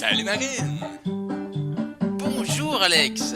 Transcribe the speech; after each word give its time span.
Salut 0.00 0.24
Marine. 0.24 0.78
Bonjour 2.16 2.80
Alex. 2.80 3.34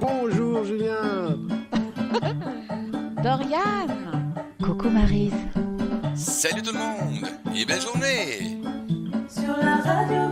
Bonjour 0.00 0.64
Julien. 0.64 1.36
Dorian. 3.22 3.88
Coucou 4.62 4.88
Marise. 4.88 5.34
Salut 6.14 6.62
tout 6.62 6.72
le 6.72 6.78
monde 6.78 7.28
et 7.54 7.66
belle 7.66 7.82
journée. 7.82 8.58
Sur 9.28 9.54
la 9.62 9.76
radio, 9.76 10.30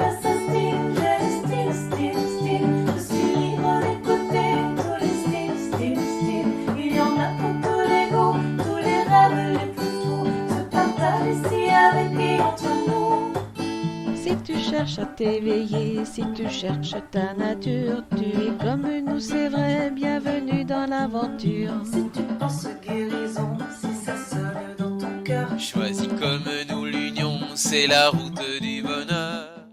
t'éveiller, 15.21 16.03
si 16.07 16.23
tu 16.35 16.49
cherches 16.49 16.95
ta 17.11 17.35
nature, 17.35 18.03
tu 18.17 18.25
es 18.25 18.53
comme 18.59 18.89
nous, 19.07 19.21
c'est 19.21 19.51
vrai, 19.51 19.91
bienvenue 19.95 20.65
dans 20.65 20.87
l'aventure. 20.89 21.75
Si 21.85 22.05
tu 22.15 22.23
penses 22.39 22.67
guérison, 22.83 23.59
si 23.79 23.89
ça 24.03 24.17
sonne 24.17 24.77
dans 24.79 24.97
ton 24.97 25.23
cœur. 25.23 25.51
Choisis 25.59 26.09
comme 26.19 26.49
nous 26.71 26.87
l'union, 26.87 27.39
c'est 27.55 27.87
la 27.87 28.09
route 28.09 28.41
du 28.63 28.81
bonheur. 28.81 29.69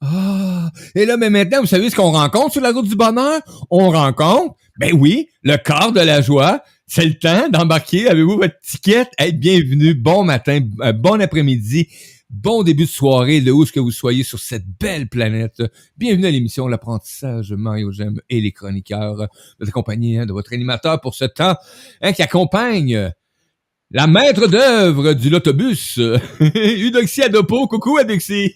Ah, 0.00 0.70
et 0.96 1.06
là, 1.06 1.16
mais 1.16 1.30
maintenant, 1.30 1.60
vous 1.60 1.66
savez 1.66 1.88
ce 1.88 1.94
qu'on 1.94 2.10
rencontre 2.10 2.50
sur 2.50 2.62
la 2.62 2.72
route 2.72 2.88
du 2.88 2.96
bonheur? 2.96 3.42
On 3.70 3.90
rencontre, 3.90 4.56
ben 4.76 4.92
oui, 4.92 5.28
le 5.44 5.56
corps 5.56 5.92
de 5.92 6.00
la 6.00 6.20
joie. 6.20 6.64
C'est 6.88 7.06
le 7.06 7.14
temps 7.14 7.48
d'embarquer. 7.48 8.08
Avez-vous 8.08 8.38
votre 8.38 8.58
ticket? 8.60 9.06
Hey, 9.18 9.32
bienvenue. 9.32 9.94
Bon 9.94 10.24
matin, 10.24 10.58
euh, 10.80 10.92
bon 10.92 11.22
après-midi, 11.22 11.88
bon 12.32 12.62
début 12.62 12.84
de 12.84 12.88
soirée, 12.88 13.42
de 13.42 13.52
où 13.52 13.62
est-ce 13.62 13.72
que 13.72 13.80
vous 13.80 13.90
soyez 13.90 14.24
sur 14.24 14.38
cette 14.38 14.66
belle 14.80 15.08
planète. 15.08 15.62
Bienvenue 15.98 16.26
à 16.26 16.30
l'émission 16.30 16.66
L'apprentissage, 16.66 17.52
Mario 17.52 17.92
Gem 17.92 18.20
et 18.30 18.40
les 18.40 18.52
chroniqueurs. 18.52 19.28
Vous 19.60 19.68
accompagné 19.68 20.18
hein, 20.18 20.26
de 20.26 20.32
votre 20.32 20.52
animateur 20.54 21.00
pour 21.00 21.14
ce 21.14 21.26
temps 21.26 21.56
hein, 22.00 22.12
qui 22.12 22.22
accompagne 22.22 23.12
la 23.90 24.06
maître 24.06 24.46
d'œuvre 24.46 25.12
du 25.12 25.28
l'autobus, 25.28 25.98
Eudoxie 25.98 27.22
Adopo. 27.24 27.68
Coucou, 27.68 27.98
Eudoxie. 27.98 28.54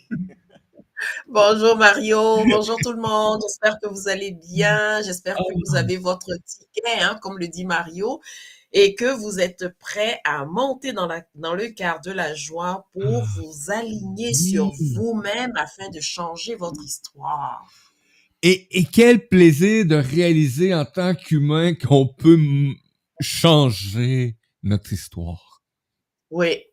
Bonjour 1.28 1.76
Mario, 1.76 2.42
bonjour 2.48 2.78
tout 2.82 2.92
le 2.92 3.00
monde. 3.00 3.42
J'espère 3.42 3.78
que 3.82 3.88
vous 3.88 4.08
allez 4.08 4.34
bien. 4.50 5.02
J'espère 5.02 5.36
que 5.36 5.68
vous 5.68 5.76
avez 5.76 5.98
votre 5.98 6.30
ticket, 6.46 7.02
hein, 7.02 7.18
comme 7.20 7.38
le 7.38 7.48
dit 7.48 7.66
Mario, 7.66 8.22
et 8.72 8.94
que 8.94 9.12
vous 9.16 9.38
êtes 9.40 9.68
prêts 9.78 10.20
à 10.24 10.44
monter 10.44 10.92
dans, 10.92 11.06
la, 11.06 11.24
dans 11.34 11.54
le 11.54 11.68
quart 11.68 12.00
de 12.00 12.10
la 12.10 12.34
joie 12.34 12.88
pour 12.92 13.22
Ah, 13.22 13.26
vous 13.36 13.70
aligner 13.70 14.28
oui. 14.28 14.34
sur 14.34 14.70
vous-même 14.94 15.52
afin 15.56 15.88
de 15.90 16.00
changer 16.00 16.54
votre 16.56 16.82
histoire. 16.84 17.64
Et, 18.42 18.78
et 18.78 18.84
quel 18.84 19.28
plaisir 19.28 19.86
de 19.86 19.96
réaliser 19.96 20.74
en 20.74 20.84
tant 20.84 21.14
qu'humain 21.14 21.74
qu'on 21.74 22.06
peut 22.06 22.38
changer 23.20 24.36
notre 24.62 24.92
histoire. 24.92 25.62
Oui, 26.30 26.64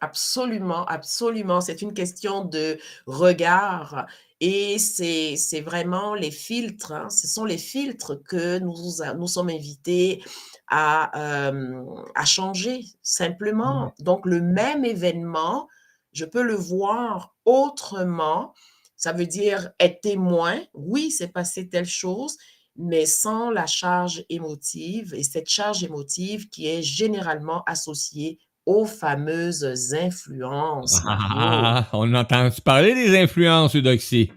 absolument, 0.00 0.84
absolument. 0.86 1.60
C'est 1.60 1.82
une 1.82 1.94
question 1.94 2.44
de 2.44 2.78
regard 3.06 4.06
et 4.40 4.78
c'est 4.78 5.60
vraiment 5.60 6.14
les 6.14 6.30
filtres. 6.30 6.92
hein. 6.92 7.10
Ce 7.10 7.26
sont 7.26 7.44
les 7.44 7.58
filtres 7.58 8.22
que 8.22 8.58
nous, 8.58 8.74
nous 9.18 9.26
sommes 9.26 9.48
invités 9.50 10.22
à, 10.68 11.48
euh, 11.48 11.82
à 12.14 12.24
changer 12.24 12.84
simplement. 13.02 13.92
Donc, 13.98 14.26
le 14.26 14.40
même 14.40 14.84
événement, 14.84 15.68
je 16.12 16.24
peux 16.24 16.42
le 16.42 16.54
voir 16.54 17.34
autrement. 17.44 18.54
Ça 18.96 19.12
veut 19.12 19.26
dire 19.26 19.70
être 19.80 20.00
témoin. 20.00 20.60
Oui, 20.72 21.10
c'est 21.10 21.28
passé 21.32 21.68
telle 21.68 21.86
chose, 21.86 22.36
mais 22.76 23.06
sans 23.06 23.50
la 23.50 23.66
charge 23.66 24.24
émotive 24.28 25.14
et 25.14 25.24
cette 25.24 25.48
charge 25.48 25.82
émotive 25.82 26.48
qui 26.48 26.68
est 26.68 26.82
généralement 26.82 27.62
associée 27.66 28.38
aux 28.68 28.84
fameuses 28.84 29.64
influences, 29.94 31.02
Mario. 31.02 31.24
Ah, 31.38 31.88
on 31.94 32.12
entend 32.14 32.50
parler 32.62 32.94
des 32.94 33.16
influences, 33.18 33.74
Eudoxie? 33.74 34.30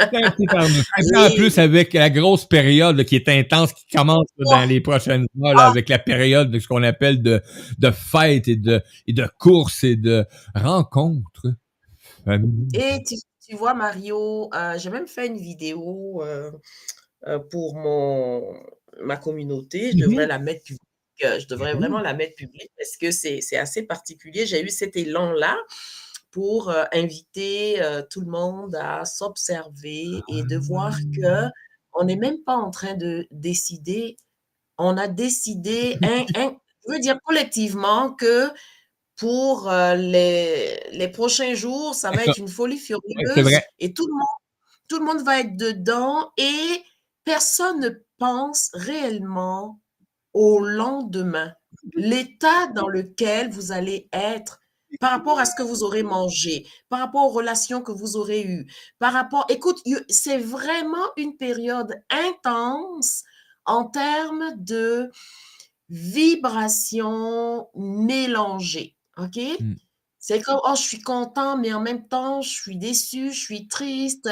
En 1.17 1.29
plus, 1.35 1.57
avec 1.57 1.93
la 1.93 2.11
grosse 2.11 2.45
période 2.45 2.97
là, 2.97 3.03
qui 3.03 3.15
est 3.15 3.27
intense, 3.29 3.73
qui 3.73 3.95
commence 3.95 4.27
là, 4.37 4.59
dans 4.61 4.65
les 4.69 4.79
prochaines 4.79 5.25
heures, 5.43 5.55
là, 5.55 5.65
Ah. 5.65 5.69
avec 5.71 5.89
la 5.89 5.97
période 5.97 6.51
de 6.51 6.59
ce 6.59 6.67
qu'on 6.67 6.83
appelle 6.83 7.23
de, 7.23 7.41
de 7.79 7.89
fêtes 7.91 8.47
et 8.47 8.55
de, 8.55 8.81
et 9.07 9.13
de 9.13 9.27
courses 9.39 9.83
et 9.83 9.95
de 9.95 10.25
rencontres. 10.53 11.47
Euh, 12.27 12.37
Et 12.75 13.01
tu, 13.07 13.15
tu 13.47 13.55
vois, 13.55 13.73
Mario, 13.73 14.49
euh, 14.53 14.77
j'ai 14.77 14.91
même 14.91 15.07
fait 15.07 15.25
une 15.27 15.37
vidéo 15.39 16.21
euh, 16.23 16.51
euh, 17.27 17.39
pour 17.39 17.75
mon, 17.75 18.43
ma 19.03 19.17
communauté. 19.17 19.91
Je 19.93 19.97
Mhm. 20.05 20.11
devrais 20.11 20.27
la 20.27 20.37
mettre 20.37 20.61
publique. 20.63 20.79
Je 21.22 21.47
devrais 21.47 21.74
Mhm. 21.74 21.80
vraiment 21.80 22.00
la 22.00 22.13
mettre 22.13 22.35
publique 22.35 22.72
parce 22.78 22.97
que 22.97 23.12
c'est 23.12 23.41
assez 23.57 23.84
particulier. 23.84 24.46
J'ai 24.46 24.63
eu 24.63 24.69
cet 24.69 24.96
élan-là 24.96 25.57
pour 26.31 26.69
euh, 26.69 26.84
inviter 26.94 27.81
euh, 27.81 28.03
tout 28.09 28.22
le 28.22 28.28
monde 28.31 28.75
à 28.75 29.06
s'observer 29.06 30.06
et 30.30 30.44
de 30.44 30.57
voir 30.57 30.94
que 31.16 31.50
on 31.94 32.03
n'est 32.06 32.16
même 32.16 32.44
pas 32.46 32.56
en 32.56 32.69
train 32.72 32.94
de 32.96 33.28
décider. 33.31 34.16
On 34.78 34.96
a 34.97 35.07
décidé, 35.07 35.97
un, 36.03 36.25
un- 36.35 36.56
je 36.88 36.94
veux 36.94 37.00
dire 37.00 37.18
collectivement 37.25 38.13
que 38.13 38.50
pour 39.18 39.69
euh, 39.69 39.96
les, 39.96 40.80
les 40.91 41.07
prochains 41.09 41.53
jours, 41.56 41.96
ça 41.96 42.12
va 42.12 42.24
être 42.25 42.38
une 42.38 42.47
folie 42.47 42.78
furieuse 42.78 43.59
et 43.80 43.94
tout 43.94 44.07
le 44.07 44.13
monde, 44.13 44.28
tout 44.88 45.00
le 45.00 45.06
monde 45.06 45.22
va 45.24 45.40
être 45.41 45.57
dedans 45.57 46.31
et 46.38 46.84
personne 47.25 47.80
ne 47.81 47.90
pense 48.18 48.69
réellement 48.74 49.81
au 50.34 50.59
lendemain, 50.59 51.53
l'état 51.95 52.67
dans 52.75 52.88
lequel 52.88 53.50
vous 53.50 53.72
allez 53.72 54.09
être 54.13 54.59
par 55.00 55.12
rapport 55.12 55.40
à 55.40 55.45
ce 55.45 55.56
que 55.56 55.63
vous 55.63 55.84
aurez 55.84 56.03
mangé, 56.03 56.66
par 56.90 57.00
rapport 57.00 57.25
aux 57.25 57.29
relations 57.29 57.81
que 57.81 57.91
vous 57.91 58.16
aurez 58.16 58.44
eues, 58.44 58.72
par 58.97 59.13
rapport, 59.13 59.45
écoute, 59.50 59.79
c'est 60.09 60.38
vraiment 60.38 61.06
une 61.16 61.38
période 61.38 61.94
intense 62.09 63.23
en 63.66 63.85
termes 63.85 64.51
de 64.57 65.12
vibrations 65.89 67.68
mélangées, 67.75 68.95
OK? 69.18 69.38
Mm. 69.59 69.75
C'est 70.29 70.41
comme, 70.41 70.59
oh, 70.63 70.75
je 70.75 70.81
suis 70.84 71.01
content, 71.01 71.57
mais 71.57 71.73
en 71.73 71.81
même 71.81 72.07
temps, 72.07 72.44
je 72.44 72.51
suis 72.51 72.78
déçu, 72.78 73.31
je 73.34 73.40
suis 73.40 73.67
triste, 73.67 74.29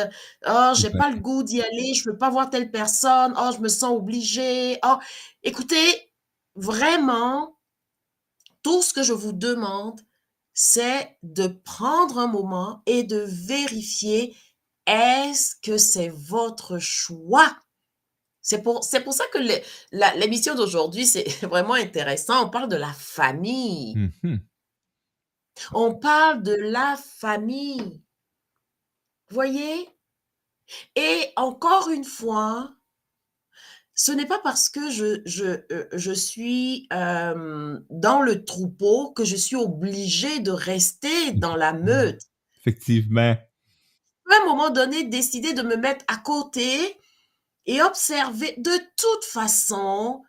oh, 0.47 0.71
j'ai 0.75 0.91
pas 0.91 1.09
le 1.09 1.17
goût 1.17 1.41
d'y 1.41 1.59
aller, 1.59 1.95
je 1.95 2.03
peux 2.03 2.15
pas 2.15 2.29
voir 2.29 2.51
telle 2.51 2.69
personne, 2.69 3.33
oh, 3.35 3.49
je 3.51 3.59
me 3.61 3.67
sens 3.67 3.97
obligée, 3.97 4.77
oh, 4.85 4.97
écoutez, 5.41 6.13
vraiment, 6.53 7.57
tout 8.61 8.83
ce 8.83 8.93
que 8.93 9.01
je 9.01 9.13
vous 9.13 9.31
demande, 9.31 9.99
c'est 10.53 11.17
de 11.23 11.47
prendre 11.47 12.19
un 12.19 12.27
moment 12.27 12.83
et 12.85 13.01
de 13.01 13.25
vérifier 13.27 14.37
est-ce 14.85 15.55
que 15.63 15.79
c'est 15.79 16.09
votre 16.09 16.77
choix? 16.77 17.57
C'est 18.43 18.61
pour, 18.61 18.83
c'est 18.83 19.01
pour 19.01 19.13
ça 19.13 19.25
que 19.33 19.39
l'émission 20.19 20.53
d'aujourd'hui, 20.53 21.07
c'est 21.07 21.27
vraiment 21.47 21.73
intéressant. 21.73 22.45
On 22.45 22.49
parle 22.51 22.69
de 22.69 22.75
la 22.75 22.93
famille. 22.93 23.95
Mhm. 24.21 24.41
On 25.73 25.95
parle 25.95 26.43
de 26.43 26.53
la 26.53 26.97
famille. 26.97 28.01
Voyez? 29.29 29.89
Et 30.95 31.31
encore 31.35 31.89
une 31.89 32.03
fois, 32.03 32.73
ce 33.93 34.11
n'est 34.11 34.27
pas 34.27 34.39
parce 34.39 34.69
que 34.69 34.91
je, 34.91 35.21
je, 35.25 35.45
euh, 35.71 35.87
je 35.93 36.11
suis 36.11 36.87
euh, 36.93 37.79
dans 37.89 38.21
le 38.21 38.45
troupeau 38.45 39.11
que 39.11 39.25
je 39.25 39.35
suis 39.35 39.55
obligée 39.55 40.39
de 40.39 40.51
rester 40.51 41.31
dans 41.31 41.55
la 41.55 41.73
meute. 41.73 42.21
Effectivement. 42.59 43.35
Je 43.35 44.29
peux 44.29 44.35
à 44.35 44.43
un 44.43 44.45
moment 44.45 44.69
donné 44.69 45.05
décider 45.05 45.53
de 45.53 45.63
me 45.63 45.77
mettre 45.77 46.05
à 46.07 46.17
côté 46.17 46.99
et 47.65 47.81
observer 47.81 48.53
de 48.57 48.77
toute 48.97 49.25
façon 49.25 50.23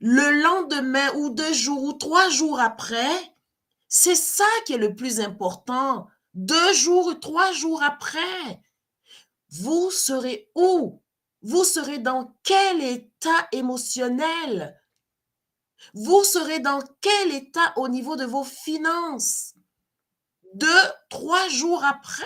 le 0.00 0.42
lendemain 0.42 1.12
ou 1.16 1.30
deux 1.30 1.52
jours 1.52 1.82
ou 1.82 1.92
trois 1.92 2.28
jours 2.30 2.60
après, 2.60 3.08
c'est 3.88 4.14
ça 4.14 4.48
qui 4.66 4.74
est 4.74 4.78
le 4.78 4.94
plus 4.94 5.20
important. 5.20 6.08
Deux 6.34 6.72
jours 6.74 7.06
ou 7.06 7.14
trois 7.14 7.52
jours 7.52 7.82
après, 7.82 8.62
vous 9.50 9.90
serez 9.90 10.50
où? 10.54 11.02
Vous 11.42 11.64
serez 11.64 11.98
dans 11.98 12.34
quel 12.42 12.82
état 12.82 13.48
émotionnel? 13.52 14.78
Vous 15.94 16.24
serez 16.24 16.58
dans 16.58 16.82
quel 17.00 17.32
état 17.32 17.72
au 17.76 17.88
niveau 17.88 18.16
de 18.16 18.24
vos 18.24 18.44
finances? 18.44 19.54
Deux, 20.54 20.82
trois 21.08 21.48
jours 21.48 21.84
après. 21.84 22.24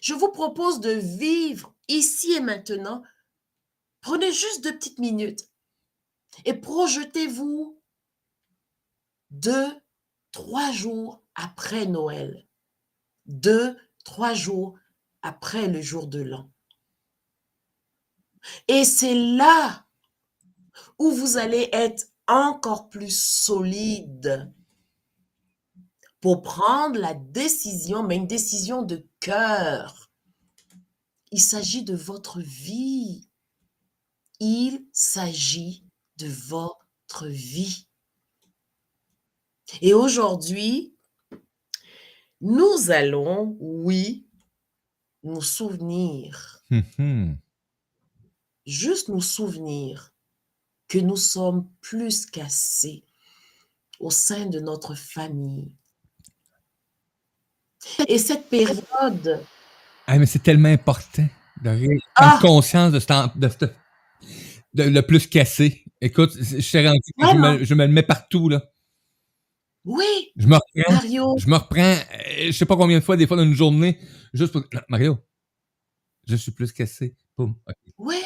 Je 0.00 0.14
vous 0.14 0.30
propose 0.30 0.80
de 0.80 0.90
vivre 0.90 1.74
ici 1.88 2.32
et 2.32 2.40
maintenant. 2.40 3.02
Prenez 4.00 4.32
juste 4.32 4.62
deux 4.62 4.74
petites 4.74 4.98
minutes 4.98 5.48
et 6.44 6.54
projetez-vous 6.54 7.77
deux, 9.30 9.80
trois 10.32 10.72
jours 10.72 11.22
après 11.34 11.86
Noël. 11.86 12.46
deux, 13.26 13.76
trois 14.04 14.34
jours 14.34 14.78
après 15.22 15.68
le 15.68 15.82
jour 15.82 16.06
de 16.06 16.20
l'an. 16.20 16.50
Et 18.68 18.84
c'est 18.84 19.14
là 19.14 19.86
où 20.98 21.10
vous 21.10 21.36
allez 21.36 21.68
être 21.72 22.06
encore 22.26 22.88
plus 22.88 23.10
solide 23.10 24.52
pour 26.20 26.42
prendre 26.42 26.98
la 26.98 27.14
décision, 27.14 28.02
mais 28.02 28.16
une 28.16 28.26
décision 28.26 28.82
de 28.82 29.06
cœur. 29.20 30.10
Il 31.30 31.40
s'agit 31.40 31.84
de 31.84 31.94
votre 31.94 32.40
vie. 32.40 33.28
Il 34.40 34.86
s'agit 34.92 35.84
de 36.16 36.28
votre 36.28 37.26
vie. 37.26 37.87
Et 39.82 39.94
aujourd'hui, 39.94 40.94
nous 42.40 42.90
allons, 42.90 43.56
oui, 43.60 44.26
nous 45.22 45.42
souvenir, 45.42 46.60
hum. 46.98 47.36
juste 48.66 49.08
nous 49.08 49.20
souvenir 49.20 50.12
que 50.88 50.98
nous 50.98 51.16
sommes 51.16 51.68
plus 51.80 52.24
qu'assez 52.26 53.02
au 54.00 54.10
sein 54.10 54.46
de 54.46 54.60
notre 54.60 54.94
famille. 54.94 55.72
Et 58.06 58.18
cette 58.18 58.48
période, 58.48 59.44
Ah, 60.06 60.18
mais 60.18 60.26
c'est 60.26 60.42
tellement 60.42 60.68
important 60.68 61.26
de 61.62 61.70
Ah! 62.14 62.38
prendre 62.38 62.40
conscience 62.40 62.92
de, 62.92 62.98
de, 63.38 63.48
ce- 63.48 64.26
de 64.74 64.82
le 64.84 65.02
plus 65.02 65.26
cassé. 65.28 65.84
Écoute, 66.00 66.32
je 66.40 66.86
rendu 66.86 67.00
je 67.18 67.36
me, 67.36 67.64
je 67.64 67.74
me 67.74 67.86
le 67.86 67.92
mets 67.92 68.02
partout, 68.02 68.48
là. 68.48 68.62
Oui, 69.88 70.32
Je 70.36 70.46
me 70.46 70.54
reprends, 70.56 70.92
Mario, 70.94 71.34
je 71.38 71.46
me 71.48 71.56
reprends, 71.56 71.80
euh, 71.80 72.46
je 72.46 72.52
sais 72.52 72.66
pas 72.66 72.76
combien 72.76 72.98
de 72.98 73.04
fois, 73.04 73.16
des 73.16 73.26
fois 73.26 73.36
dans 73.36 73.44
une 73.44 73.54
journée, 73.54 73.98
juste 74.34 74.52
pour. 74.52 74.62
Non, 74.72 74.80
Mario, 74.88 75.18
je 76.26 76.36
suis 76.36 76.52
plus 76.52 76.72
cassé. 76.72 77.14
Boum. 77.36 77.54
Oui, 77.98 78.20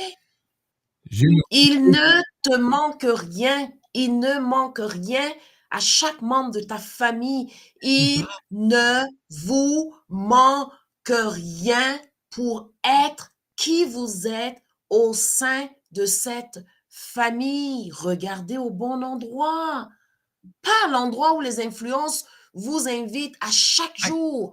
une- 1.10 1.40
il 1.50 1.90
ne 1.90 2.20
te 2.42 2.56
manque 2.56 3.06
rien, 3.06 3.70
il 3.94 4.18
ne 4.18 4.38
manque 4.40 4.80
rien 4.80 5.28
à 5.70 5.80
chaque 5.80 6.20
membre 6.20 6.52
de 6.52 6.60
ta 6.60 6.78
famille. 6.78 7.52
Il 7.80 8.26
ne 8.50 9.04
vous 9.30 9.94
manque 10.08 10.72
rien 11.08 12.00
pour 12.30 12.72
être 12.84 13.32
qui 13.56 13.84
vous 13.84 14.26
êtes 14.26 14.62
au 14.90 15.12
sein 15.14 15.68
de 15.92 16.06
cette 16.06 16.64
famille. 16.88 17.90
Regardez 17.92 18.58
au 18.58 18.70
bon 18.70 19.02
endroit, 19.02 19.88
pas 20.62 20.88
l'endroit 20.90 21.34
où 21.34 21.40
les 21.40 21.60
influences 21.60 22.24
vous 22.54 22.88
invitent 22.88 23.36
à 23.40 23.50
chaque 23.50 23.96
jour. 23.98 24.52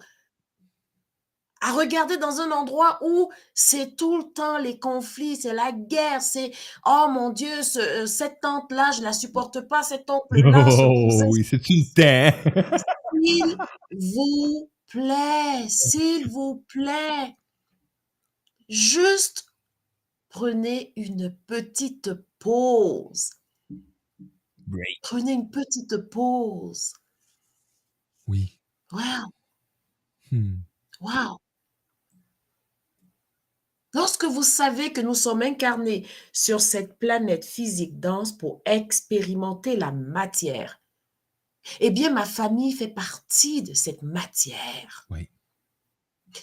À 1.61 1.73
regarder 1.73 2.15
dans 2.15 2.39
un 2.39 2.51
endroit 2.51 2.99
où 3.01 3.29
c'est 3.53 3.97
tout 3.97 4.17
le 4.17 4.23
temps 4.31 4.57
les 4.59 4.79
conflits, 4.79 5.35
c'est 5.35 5.53
la 5.53 5.73
guerre, 5.73 6.21
c'est 6.21 6.51
oh 6.85 7.07
mon 7.11 7.31
Dieu, 7.31 7.63
ce- 7.63 7.79
euh, 7.79 8.05
cette 8.05 8.39
tante-là, 8.39 8.91
je 8.95 9.01
la 9.01 9.11
supporte 9.11 9.59
pas, 9.67 9.83
cet 9.83 10.09
oncle-là, 10.09 10.71
ce 10.71 10.81
Oh, 10.81 11.23
oui, 11.31 11.43
c'est 11.43 11.69
une 11.69 11.85
temps. 11.91 12.31
s'il 13.21 13.57
vous 13.91 14.69
plaît, 14.87 15.67
s'il 15.67 16.29
vous 16.29 16.63
plaît, 16.69 17.35
juste 18.69 19.45
prenez 20.29 20.93
une 20.95 21.35
petite 21.45 22.11
pause. 22.39 23.31
Break. 24.69 24.99
Prenez 25.01 25.33
une 25.33 25.49
petite 25.49 25.97
pause. 26.09 26.93
Oui. 28.27 28.57
Wow, 28.91 29.31
Hmm. 30.31 30.59
wow. 31.01 31.39
Lorsque 33.93 34.25
vous 34.25 34.43
savez 34.43 34.93
que 34.93 35.01
nous 35.01 35.15
sommes 35.15 35.41
incarnés 35.41 36.07
sur 36.31 36.61
cette 36.61 36.99
planète 36.99 37.43
physique 37.43 37.99
dense 37.99 38.31
pour 38.31 38.61
expérimenter 38.65 39.75
la 39.75 39.91
matière, 39.91 40.79
eh 41.79 41.89
bien, 41.89 42.11
ma 42.11 42.25
famille 42.25 42.71
fait 42.73 42.87
partie 42.87 43.63
de 43.63 43.73
cette 43.73 44.03
matière. 44.03 45.05
Oui. 45.09 45.27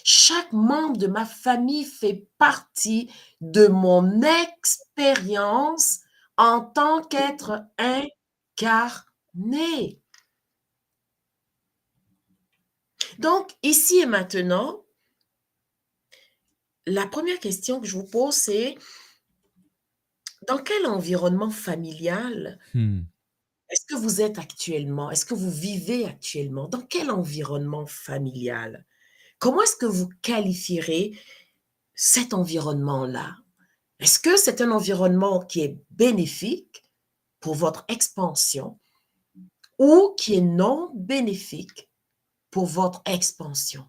Chaque 0.03 0.51
membre 0.51 0.97
de 0.97 1.07
ma 1.07 1.25
famille 1.25 1.85
fait 1.85 2.27
partie 2.37 3.09
de 3.39 3.67
mon 3.67 4.21
expérience 4.21 6.01
en 6.35 6.61
tant 6.61 7.01
qu'être 7.01 7.65
incarné. 7.77 8.11
Donc, 13.19 13.51
ici 13.63 13.99
et 13.99 14.05
maintenant, 14.05 14.83
la 16.85 17.05
première 17.07 17.39
question 17.39 17.79
que 17.79 17.87
je 17.87 17.93
vous 17.97 18.05
pose, 18.05 18.35
c'est 18.35 18.75
dans 20.47 20.57
quel 20.57 20.85
environnement 20.85 21.49
familial 21.49 22.59
Hmm. 22.73 23.01
est-ce 23.69 23.85
que 23.85 23.95
vous 23.95 24.21
êtes 24.21 24.39
actuellement? 24.39 25.11
Est-ce 25.11 25.25
que 25.25 25.33
vous 25.33 25.51
vivez 25.51 26.05
actuellement? 26.05 26.67
Dans 26.67 26.81
quel 26.81 27.11
environnement 27.11 27.85
familial? 27.85 28.85
Comment 29.39 29.61
est-ce 29.63 29.75
que 29.75 29.85
vous 29.85 30.09
qualifierez 30.21 31.19
cet 31.95 32.33
environnement-là? 32.33 33.35
Est-ce 33.99 34.19
que 34.19 34.37
c'est 34.37 34.61
un 34.61 34.71
environnement 34.71 35.41
qui 35.41 35.61
est 35.61 35.77
bénéfique 35.89 36.83
pour 37.47 37.55
votre 37.55 37.85
expansion 37.87 38.77
ou 39.79 40.13
qui 40.17 40.35
est 40.35 40.41
non 40.41 40.91
bénéfique 40.93 41.89
pour 42.51 42.65
votre 42.65 43.01
expansion? 43.05 43.87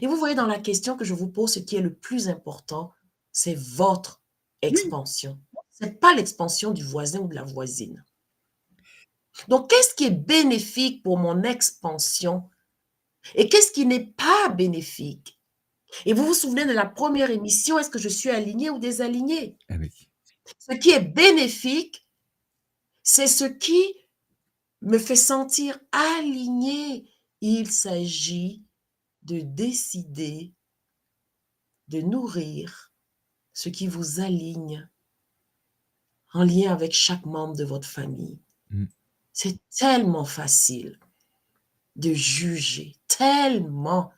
Et 0.00 0.06
vous 0.06 0.16
voyez 0.16 0.34
dans 0.34 0.46
la 0.46 0.58
question 0.58 0.96
que 0.96 1.04
je 1.04 1.12
vous 1.12 1.28
pose, 1.28 1.52
ce 1.52 1.58
qui 1.58 1.76
est 1.76 1.82
le 1.82 1.94
plus 1.94 2.30
important, 2.30 2.90
c'est 3.32 3.54
votre 3.54 4.22
expansion. 4.62 5.38
Ce 5.72 5.84
n'est 5.84 5.92
pas 5.92 6.14
l'expansion 6.14 6.70
du 6.70 6.82
voisin 6.82 7.18
ou 7.18 7.28
de 7.28 7.34
la 7.34 7.44
voisine. 7.44 8.02
Donc, 9.48 9.68
qu'est-ce 9.68 9.94
qui 9.94 10.04
est 10.04 10.10
bénéfique 10.10 11.02
pour 11.02 11.18
mon 11.18 11.42
expansion 11.42 12.48
et 13.34 13.46
qu'est-ce 13.50 13.72
qui 13.72 13.84
n'est 13.84 14.06
pas 14.06 14.48
bénéfique? 14.48 15.38
Et 16.06 16.14
vous 16.14 16.24
vous 16.24 16.32
souvenez 16.32 16.64
de 16.64 16.72
la 16.72 16.86
première 16.86 17.30
émission, 17.30 17.78
est-ce 17.78 17.90
que 17.90 17.98
je 17.98 18.08
suis 18.08 18.30
alignée 18.30 18.70
ou 18.70 18.78
désalignée? 18.78 19.58
Avec. 19.68 19.92
Ce 20.58 20.74
qui 20.76 20.92
est 20.92 21.00
bénéfique, 21.00 22.01
c'est 23.02 23.26
ce 23.26 23.44
qui 23.44 23.82
me 24.80 24.98
fait 24.98 25.16
sentir 25.16 25.78
alignée. 25.92 27.10
Il 27.40 27.70
s'agit 27.70 28.64
de 29.22 29.40
décider 29.40 30.54
de 31.88 32.00
nourrir 32.00 32.92
ce 33.52 33.68
qui 33.68 33.86
vous 33.86 34.20
aligne 34.20 34.88
en 36.32 36.44
lien 36.44 36.72
avec 36.72 36.92
chaque 36.92 37.26
membre 37.26 37.56
de 37.56 37.64
votre 37.64 37.86
famille. 37.86 38.40
Mm. 38.70 38.86
C'est 39.32 39.58
tellement 39.70 40.24
facile 40.24 40.98
de 41.96 42.12
juger, 42.12 42.96
tellement. 43.06 44.12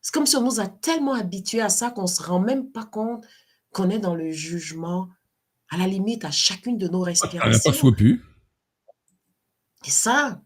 C'est 0.00 0.12
comme 0.12 0.26
si 0.26 0.36
on 0.36 0.42
nous 0.42 0.60
a 0.60 0.68
tellement 0.68 1.14
habitués 1.14 1.60
à 1.60 1.68
ça 1.68 1.90
qu'on 1.90 2.02
ne 2.02 2.06
se 2.06 2.22
rend 2.22 2.40
même 2.40 2.70
pas 2.70 2.86
compte 2.86 3.26
qu'on 3.72 3.90
est 3.90 3.98
dans 3.98 4.14
le 4.14 4.30
jugement, 4.30 5.10
à 5.70 5.76
la 5.76 5.86
limite, 5.86 6.24
à 6.24 6.30
chacune 6.30 6.78
de 6.78 6.88
nos 6.88 6.98
On 6.98 7.00
n'a 7.00 7.04
pas 7.04 7.10
respirations. 7.10 7.72
Et 9.84 9.90
ça, 9.90 10.42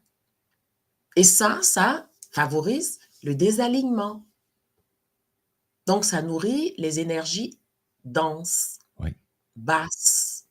et 1.17 1.25
ça, 1.25 1.61
ça 1.63 2.11
favorise 2.31 2.99
le 3.23 3.35
désalignement. 3.35 4.27
Donc, 5.87 6.05
ça 6.05 6.23
nourrit 6.23 6.75
les 6.79 7.01
énergies 7.01 7.59
denses, 8.05 8.79
Oui. 8.99 9.15
basses. 9.57 10.47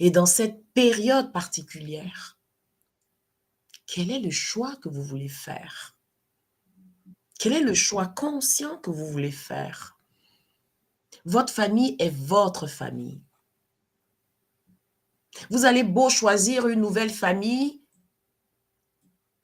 Et 0.00 0.10
dans 0.10 0.26
cette 0.26 0.64
période 0.72 1.32
particulière, 1.32 2.38
quel 3.86 4.10
est 4.10 4.20
le 4.20 4.30
choix 4.30 4.76
que 4.76 4.88
vous 4.88 5.02
voulez 5.02 5.28
faire? 5.28 5.96
Quel 7.38 7.52
est 7.52 7.60
le 7.62 7.74
choix 7.74 8.06
conscient 8.06 8.78
que 8.78 8.90
vous 8.90 9.06
voulez 9.06 9.32
faire? 9.32 9.98
Votre 11.24 11.52
famille 11.52 11.96
est 11.98 12.14
votre 12.14 12.66
famille. 12.66 13.22
Vous 15.50 15.64
allez 15.64 15.84
beau 15.84 16.10
choisir 16.10 16.68
une 16.68 16.80
nouvelle 16.80 17.10
famille, 17.10 17.82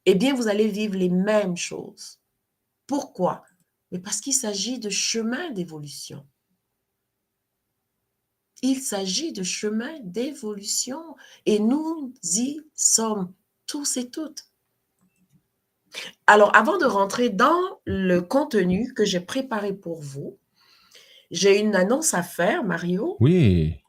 eh 0.07 0.15
bien, 0.15 0.35
vous 0.35 0.49
allez 0.49 0.69
vivre 0.69 0.97
les 0.97 1.11
mêmes 1.11 1.57
choses. 1.57 2.19
Pourquoi? 2.87 3.45
Mais 3.91 3.99
parce 3.99 4.21
qu'il 4.21 4.35
s'agit 4.35 4.79
de 4.79 4.91
chemin 4.91 5.51
d'évolution. 5.51 6.27
Il 8.63 8.81
s'agit 8.81 9.33
de 9.33 9.43
chemin 9.43 10.01
d'évolution 10.01 11.17
et 11.47 11.59
nous 11.59 12.13
y 12.25 12.61
sommes 12.75 13.33
tous 13.67 13.97
et 13.99 14.11
toutes. 14.11 14.51
Alors, 16.27 16.55
avant 16.57 16.77
de 16.77 16.87
rentrer 16.87 17.31
dans 17.31 17.81
le 17.85 18.21
contenu 18.21 18.93
que 18.95 19.05
j'ai 19.05 19.21
préparé 19.21 19.73
pour 19.73 20.01
vous, 20.01 20.39
j'ai 21.31 21.59
une 21.61 21.75
annonce 21.77 22.15
à 22.15 22.23
faire, 22.23 22.65
Mario. 22.65 23.21
Oui. 23.21 23.81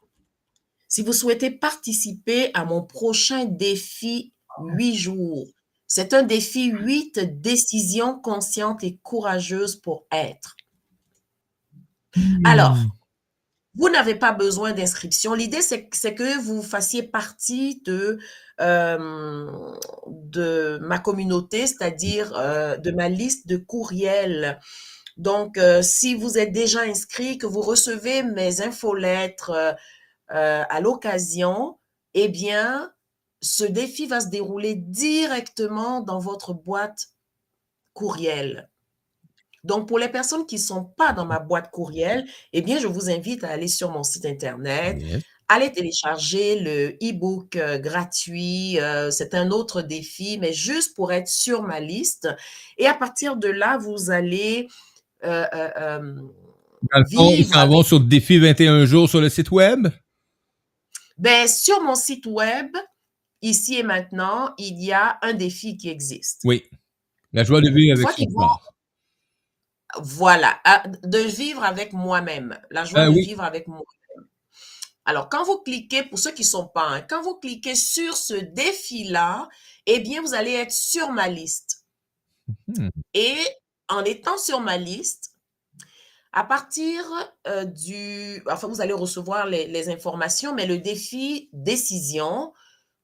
Si 0.88 1.00
vous 1.02 1.14
souhaitez 1.14 1.50
participer 1.50 2.50
à 2.52 2.66
mon 2.66 2.82
prochain 2.82 3.46
défi 3.46 4.34
8 4.58 4.94
jours, 4.94 5.46
C'est 5.86 6.12
un 6.14 6.22
défi 6.22 6.66
8 6.66 7.18
décisions 7.40 8.20
conscientes 8.20 8.84
et 8.84 8.98
courageuses 9.02 9.76
pour 9.76 10.06
être. 10.12 10.54
Alors, 12.44 12.76
Hmm. 12.76 12.88
vous 13.76 13.88
n'avez 13.90 14.14
pas 14.16 14.32
besoin 14.32 14.72
d'inscription. 14.72 15.34
L'idée, 15.34 15.62
c'est 15.62 15.88
c'est 15.92 16.14
que 16.14 16.40
vous 16.42 16.62
fassiez 16.62 17.02
partie 17.04 17.82
de, 17.86 18.18
euh, 18.60 19.72
de 20.08 20.78
ma 20.82 20.98
communauté, 20.98 21.66
c'est-à-dire 21.66 22.32
euh, 22.36 22.76
de 22.78 22.90
ma 22.92 23.08
liste 23.08 23.48
de 23.48 23.56
courriels. 23.58 24.60
Donc, 25.20 25.58
euh, 25.58 25.82
si 25.82 26.14
vous 26.14 26.38
êtes 26.38 26.50
déjà 26.50 26.80
inscrit, 26.80 27.36
que 27.36 27.46
vous 27.46 27.60
recevez 27.60 28.22
mes 28.22 28.62
infolettres 28.62 29.50
euh, 29.50 29.72
euh, 30.30 30.64
à 30.66 30.80
l'occasion, 30.80 31.76
eh 32.14 32.28
bien, 32.28 32.90
ce 33.42 33.64
défi 33.64 34.06
va 34.06 34.20
se 34.22 34.28
dérouler 34.28 34.76
directement 34.76 36.00
dans 36.00 36.20
votre 36.20 36.54
boîte 36.54 37.08
courriel. 37.92 38.70
Donc, 39.62 39.88
pour 39.88 39.98
les 39.98 40.08
personnes 40.08 40.46
qui 40.46 40.54
ne 40.54 40.60
sont 40.62 40.84
pas 40.84 41.12
dans 41.12 41.26
ma 41.26 41.38
boîte 41.38 41.70
courriel, 41.70 42.26
eh 42.54 42.62
bien, 42.62 42.78
je 42.78 42.86
vous 42.86 43.10
invite 43.10 43.44
à 43.44 43.50
aller 43.50 43.68
sur 43.68 43.90
mon 43.90 44.02
site 44.02 44.24
Internet, 44.24 45.02
aller 45.48 45.70
télécharger 45.70 46.60
le 46.60 46.96
e-book 47.06 47.56
euh, 47.56 47.76
gratuit. 47.76 48.80
euh, 48.80 49.10
c'est 49.10 49.34
un 49.34 49.50
autre 49.50 49.82
défi, 49.82 50.38
mais 50.38 50.54
juste 50.54 50.96
pour 50.96 51.12
être 51.12 51.28
sur 51.28 51.62
ma 51.62 51.78
liste. 51.78 52.26
Et 52.78 52.86
à 52.86 52.94
partir 52.94 53.36
de 53.36 53.48
là, 53.48 53.76
vous 53.76 54.10
allez 54.10 54.66
euh, 55.24 55.46
euh, 55.54 55.70
euh, 55.76 56.14
Dans 56.92 56.98
le 56.98 57.04
fond, 57.16 57.30
ils 57.36 57.46
s'en 57.46 57.68
vont 57.68 57.82
sur 57.82 58.00
défi 58.00 58.38
21 58.38 58.84
jours 58.86 59.08
sur 59.08 59.20
le 59.20 59.28
site 59.28 59.50
web? 59.50 59.88
Ben, 61.18 61.46
sur 61.46 61.82
mon 61.82 61.94
site 61.94 62.26
web, 62.26 62.74
ici 63.42 63.76
et 63.76 63.82
maintenant, 63.82 64.54
il 64.58 64.82
y 64.82 64.92
a 64.92 65.18
un 65.22 65.34
défi 65.34 65.76
qui 65.76 65.88
existe. 65.90 66.40
Oui. 66.44 66.64
La 67.32 67.44
joie 67.44 67.60
de 67.60 67.68
vivre 67.70 67.98
avec 68.00 68.16
son 68.16 68.24
vont- 68.30 68.36
corps. 68.38 68.74
Voilà, 69.98 70.58
à- 70.64 70.86
de 70.88 71.18
vivre 71.18 71.64
avec 71.64 71.92
moi-même, 71.92 72.58
la 72.70 72.84
joie 72.84 73.00
Ah 73.00 73.06
de 73.06 73.10
oui. 73.14 73.26
vivre 73.26 73.42
avec 73.42 73.66
moi-même. 73.66 74.26
Alors, 75.04 75.28
quand 75.28 75.44
vous 75.44 75.58
cliquez, 75.58 76.04
pour 76.04 76.18
ceux 76.18 76.30
qui 76.32 76.42
ne 76.42 76.46
sont 76.46 76.68
pas, 76.68 76.86
hein, 76.88 77.00
quand 77.02 77.22
vous 77.22 77.34
cliquez 77.34 77.74
sur 77.74 78.16
ce 78.16 78.34
défi-là, 78.34 79.48
eh 79.86 79.98
bien, 79.98 80.22
vous 80.22 80.34
allez 80.34 80.52
être 80.52 80.70
sur 80.72 81.10
ma 81.10 81.28
liste. 81.28 81.84
Hmm. 82.68 82.88
Et 83.14 83.34
en 83.90 84.04
étant 84.04 84.38
sur 84.38 84.60
ma 84.60 84.76
liste, 84.76 85.34
à 86.32 86.44
partir 86.44 87.02
euh, 87.46 87.64
du... 87.64 88.42
Enfin, 88.48 88.68
vous 88.68 88.80
allez 88.80 88.92
recevoir 88.92 89.46
les, 89.46 89.66
les 89.66 89.88
informations, 89.88 90.54
mais 90.54 90.66
le 90.66 90.78
défi 90.78 91.50
décision 91.52 92.52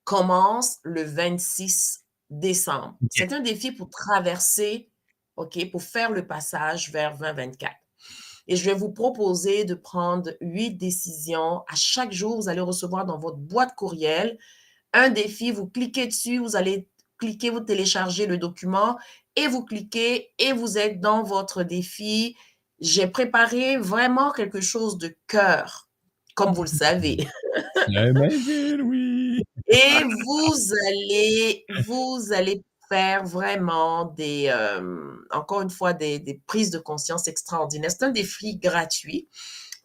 commence 0.05 0.78
le 0.85 1.02
26 1.02 2.05
décembre. 2.31 2.97
C'est 3.11 3.33
un 3.33 3.40
défi 3.40 3.73
pour 3.73 3.90
traverser, 3.90 4.90
OK, 5.37 5.71
pour 5.71 5.83
faire 5.83 6.12
le 6.12 6.26
passage 6.26 6.93
vers 6.93 7.19
2024. 7.19 7.73
Et 8.49 8.57
je 8.57 8.64
vais 8.64 8.75
vous 8.75 8.93
proposer 8.93 9.64
de 9.64 9.75
prendre 9.75 10.31
huit 10.40 10.73
décisions. 10.73 11.64
À 11.69 11.75
chaque 11.75 12.12
jour, 12.12 12.37
vous 12.37 12.49
allez 12.49 12.61
recevoir 12.61 13.05
dans 13.05 13.19
votre 13.19 13.38
boîte 13.38 13.75
courriel 13.75 14.38
un 14.93 15.09
défi. 15.09 15.50
Vous 15.50 15.66
cliquez 15.66 16.07
dessus, 16.07 16.38
vous 16.38 16.55
allez 16.55 16.88
cliquer, 17.18 17.50
vous 17.50 17.61
téléchargez 17.61 18.26
le 18.26 18.38
document 18.38 18.96
et 19.37 19.46
vous 19.49 19.64
cliquez 19.64 20.32
et 20.38 20.52
vous 20.52 20.78
êtes 20.78 21.00
dans 21.00 21.23
votre 21.23 21.62
défi. 21.62 22.37
J'ai 22.80 23.06
préparé 23.06 23.76
vraiment 23.76 24.32
quelque 24.32 24.61
chose 24.61 24.99
de 24.99 25.16
cœur, 25.26 25.88
comme 26.35 26.52
vous 26.52 26.62
le 26.62 26.68
savez. 26.68 27.26
Oui. 27.88 29.42
Et 29.68 30.02
vous 30.25 30.54
allez, 30.88 31.64
vous 31.87 32.32
allez 32.32 32.62
faire 32.88 33.25
vraiment 33.25 34.04
des, 34.04 34.46
euh, 34.49 35.16
encore 35.30 35.62
une 35.62 35.70
fois, 35.70 35.92
des, 35.92 36.18
des 36.18 36.40
prises 36.46 36.70
de 36.70 36.78
conscience 36.78 37.28
extraordinaires. 37.28 37.90
C'est 37.90 38.04
un 38.04 38.11
défi 38.11 38.56
gratuit 38.56 39.28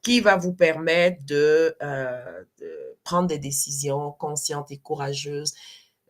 qui 0.02 0.20
va 0.20 0.36
vous 0.36 0.54
permettre 0.54 1.24
de, 1.26 1.76
euh, 1.82 2.44
de 2.60 2.98
prendre 3.04 3.28
des 3.28 3.38
décisions 3.38 4.12
conscientes 4.14 4.72
et 4.72 4.78
courageuses. 4.78 5.54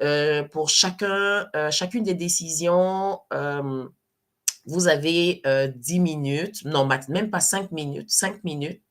Euh, 0.01 0.43
pour 0.43 0.69
chacun, 0.69 1.47
euh, 1.55 1.69
chacune 1.69 2.03
des 2.03 2.15
décisions, 2.15 3.19
euh, 3.33 3.87
vous 4.65 4.87
avez 4.87 5.41
euh, 5.45 5.67
10 5.67 5.99
minutes, 5.99 6.65
non, 6.65 6.87
même 7.09 7.29
pas 7.29 7.39
5 7.39 7.71
minutes, 7.71 8.09
5 8.09 8.43
minutes. 8.43 8.81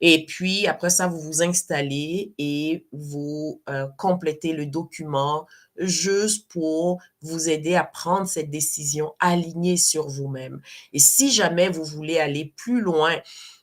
Et 0.00 0.26
puis, 0.26 0.68
après 0.68 0.90
ça, 0.90 1.08
vous 1.08 1.20
vous 1.20 1.42
installez 1.42 2.32
et 2.38 2.86
vous 2.92 3.60
complétez 3.96 4.52
le 4.52 4.64
document 4.64 5.44
juste 5.76 6.48
pour 6.48 7.02
vous 7.20 7.48
aider 7.48 7.74
à 7.74 7.82
prendre 7.82 8.28
cette 8.28 8.48
décision 8.48 9.14
alignée 9.18 9.76
sur 9.76 10.06
vous-même. 10.06 10.60
Et 10.92 11.00
si 11.00 11.32
jamais 11.32 11.68
vous 11.68 11.82
voulez 11.82 12.20
aller 12.20 12.54
plus 12.56 12.80
loin, 12.80 13.16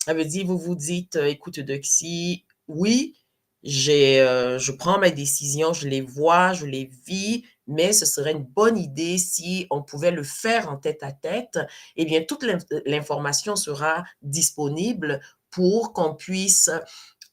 ça 0.03 0.13
veut 0.13 0.25
dire, 0.25 0.46
vous 0.46 0.58
vous 0.58 0.75
dites, 0.75 1.15
écoute, 1.15 1.62
Doxy, 1.62 2.44
oui, 2.67 3.15
euh, 4.22 4.60
je 4.60 4.72
prends 4.72 5.00
mes 5.00 5.12
décisions, 5.12 5.74
je 5.74 5.88
les 5.88 6.01
vois, 6.01 6.53
je 6.53 6.65
les 6.65 6.89
vis, 7.07 7.45
mais 7.67 7.93
ce 7.93 8.05
serait 8.05 8.31
une 8.34 8.43
bonne 8.43 8.77
idée 8.77 9.17
si 9.17 9.65
on 9.72 9.81
pouvait 9.81 10.12
le 10.12 10.24
faire 10.24 10.69
en 10.69 10.77
tête 10.77 11.01
à 11.03 11.12
tête. 11.12 11.60
Eh 11.95 12.05
bien, 12.05 12.24
toute 12.24 12.43
l'in- 12.43 12.60
l'information 12.86 13.55
sera 13.55 14.03
disponible 14.22 15.19
pour 15.50 15.93
qu'on 15.93 16.13
puisse 16.15 16.69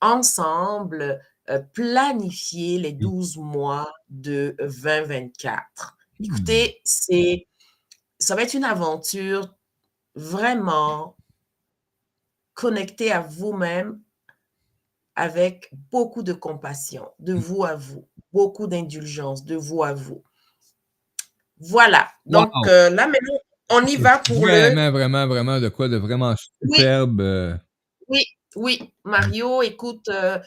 ensemble 0.01 1.21
euh, 1.51 1.61
planifier 1.75 2.79
les 2.79 2.93
12 2.93 3.37
mois 3.37 3.93
de 4.09 4.55
2024. 4.59 5.97
Écoutez, 6.23 6.81
c'est, 6.85 7.49
ça 8.19 8.35
va 8.37 8.43
être 8.43 8.55
une 8.55 8.65
aventure 8.65 9.55
vraiment 10.17 11.17
connectée 12.55 13.13
à 13.13 13.21
vous-même 13.21 14.01
avec 15.23 15.71
beaucoup 15.93 16.25
de 16.25 16.33
compassion, 16.33 17.07
de 17.21 17.33
vous 17.33 17.65
à 17.65 17.77
vous, 17.77 18.09
beaucoup 18.33 18.67
d'indulgence, 18.67 19.45
de 19.45 19.55
vous 19.55 19.85
à 19.85 19.93
vous. 19.93 20.25
Voilà. 21.59 22.09
Donc 22.27 22.51
Wow. 22.55 22.69
euh, 22.69 22.91
là, 22.91 23.07
maintenant, 23.07 23.39
on 23.71 23.87
y 23.87 23.97
va 23.97 24.19
pour 24.19 24.45
le... 24.45 24.53
Vraiment, 24.53 24.91
vraiment, 24.91 25.27
vraiment 25.29 25.61
de 25.61 25.69
quoi 25.69 25.89
de 25.89 25.97
vraiment 25.97 26.35
superbe. 26.61 27.21
euh, 27.21 27.57
Oui, 28.57 28.93
Mario, 29.05 29.63
écoute, 29.63 30.09
euh, 30.09 30.39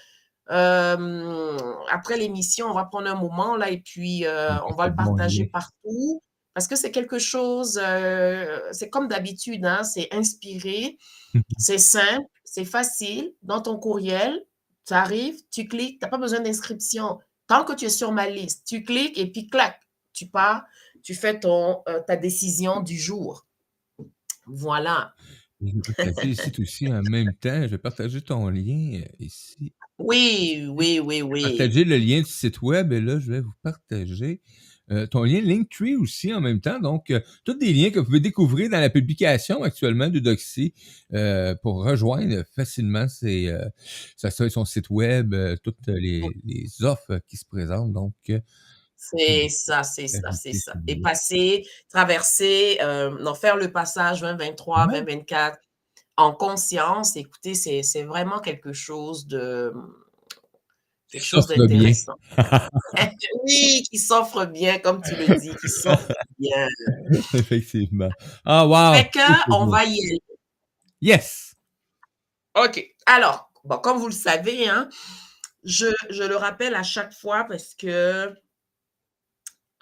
euh, 0.51 1.57
après 1.89 2.17
l'émission, 2.17 2.67
on 2.67 2.73
va 2.73 2.83
prendre 2.85 3.07
un 3.09 3.15
moment 3.15 3.55
là 3.55 3.69
et 3.71 3.79
puis 3.79 4.25
euh, 4.25 4.61
on 4.69 4.73
va 4.75 4.87
le 4.89 4.95
partager 4.95 5.43
oui. 5.43 5.49
partout 5.49 6.21
parce 6.53 6.67
que 6.67 6.75
c'est 6.75 6.91
quelque 6.91 7.19
chose, 7.19 7.79
euh, 7.81 8.59
c'est 8.71 8.89
comme 8.89 9.07
d'habitude, 9.07 9.65
hein, 9.65 9.83
c'est 9.83 10.07
inspiré, 10.13 10.97
c'est 11.57 11.77
simple, 11.79 12.27
c'est 12.43 12.63
facile. 12.65 13.33
Dans 13.41 13.61
ton 13.61 13.77
courriel, 13.77 14.39
tu 14.85 14.93
arrives, 14.93 15.37
tu 15.51 15.67
cliques, 15.67 15.99
tu 15.99 16.05
n'as 16.05 16.09
pas 16.09 16.17
besoin 16.17 16.39
d'inscription. 16.39 17.19
Tant 17.47 17.63
que 17.63 17.73
tu 17.73 17.85
es 17.85 17.89
sur 17.89 18.11
ma 18.11 18.29
liste, 18.29 18.65
tu 18.67 18.83
cliques 18.83 19.17
et 19.17 19.31
puis 19.31 19.47
clac, 19.47 19.79
tu 20.13 20.27
pars, 20.27 20.65
tu 21.03 21.13
fais 21.13 21.39
ton, 21.39 21.81
euh, 21.87 22.01
ta 22.05 22.15
décision 22.15 22.81
du 22.81 22.97
jour. 22.97 23.45
Voilà. 24.47 25.13
Je 25.61 25.73
vais 25.73 25.81
partager 25.95 26.29
ici 26.29 26.51
aussi 26.59 26.87
en 26.87 27.01
même 27.03 27.33
temps. 27.33 27.61
Je 27.63 27.67
vais 27.67 27.77
partager 27.77 28.21
ton 28.21 28.49
lien 28.49 29.01
euh, 29.01 29.07
ici. 29.19 29.73
Oui, 29.97 30.67
oui, 30.69 30.99
oui, 30.99 31.21
oui. 31.21 31.41
Partager 31.41 31.83
le 31.83 31.97
lien 31.97 32.19
du 32.19 32.29
site 32.29 32.61
web 32.61 32.91
et 32.91 33.01
là, 33.01 33.19
je 33.19 33.31
vais 33.31 33.41
vous 33.41 33.53
partager 33.61 34.41
euh, 34.91 35.07
ton 35.07 35.23
lien 35.23 35.41
Linktree 35.41 35.95
aussi 35.95 36.33
en 36.33 36.41
même 36.41 36.61
temps. 36.61 36.79
Donc, 36.79 37.09
euh, 37.09 37.19
tous 37.43 37.55
des 37.55 37.73
liens 37.73 37.89
que 37.89 37.99
vous 37.99 38.05
pouvez 38.05 38.19
découvrir 38.19 38.69
dans 38.69 38.79
la 38.79 38.89
publication 38.89 39.63
actuellement 39.63 40.09
de 40.09 40.19
Doxy 40.19 40.73
euh, 41.13 41.55
pour 41.63 41.83
rejoindre 41.83 42.43
facilement 42.55 43.07
ses, 43.07 43.51
sa- 44.15 44.29
son 44.31 44.65
site 44.65 44.89
web, 44.89 45.33
toutes 45.63 45.87
les, 45.87 46.21
les 46.43 46.83
offres 46.83 47.19
qui 47.27 47.37
se 47.37 47.45
présentent. 47.45 47.93
Donc, 47.93 48.13
C'est 48.97 49.49
ça, 49.49 49.83
c'est 49.83 50.07
ça, 50.07 50.31
c'est 50.31 50.53
ça. 50.53 50.73
Et 50.87 50.99
passer, 51.01 51.65
traverser, 51.89 52.77
non, 53.21 53.33
faire 53.35 53.57
le 53.57 53.71
passage 53.71 54.21
2023, 54.21 54.87
Ouais. 54.87 54.93
2024 55.01 55.57
en 56.17 56.31
conscience, 56.31 57.15
écoutez, 57.17 57.53
c'est 57.55 58.03
vraiment 58.03 58.39
quelque 58.39 58.71
chose 58.71 59.27
de 59.27 59.73
quelque 61.15 61.25
chose 61.25 61.47
d'intéressant. 61.47 62.15
oui, 63.43 63.83
qui 63.89 63.97
s'offre 63.97 64.45
bien, 64.45 64.79
comme 64.79 65.01
tu 65.01 65.15
le 65.15 65.35
dis, 65.39 65.55
qui 65.55 65.69
s'offre 65.69 66.11
bien. 66.37 66.67
effectivement. 67.33 68.09
Ah, 68.43 68.67
wow! 68.67 68.93
Fait 68.93 69.09
que, 69.09 69.53
on 69.53 69.67
va 69.67 69.85
y 69.85 69.99
aller. 70.05 70.21
Yes! 71.01 71.55
OK. 72.55 72.85
Alors, 73.05 73.51
bon, 73.63 73.77
comme 73.77 73.97
vous 73.97 74.07
le 74.07 74.13
savez, 74.13 74.67
hein, 74.67 74.89
je, 75.63 75.87
je 76.09 76.23
le 76.23 76.35
rappelle 76.35 76.75
à 76.75 76.83
chaque 76.83 77.13
fois 77.13 77.45
parce 77.45 77.73
que 77.75 78.33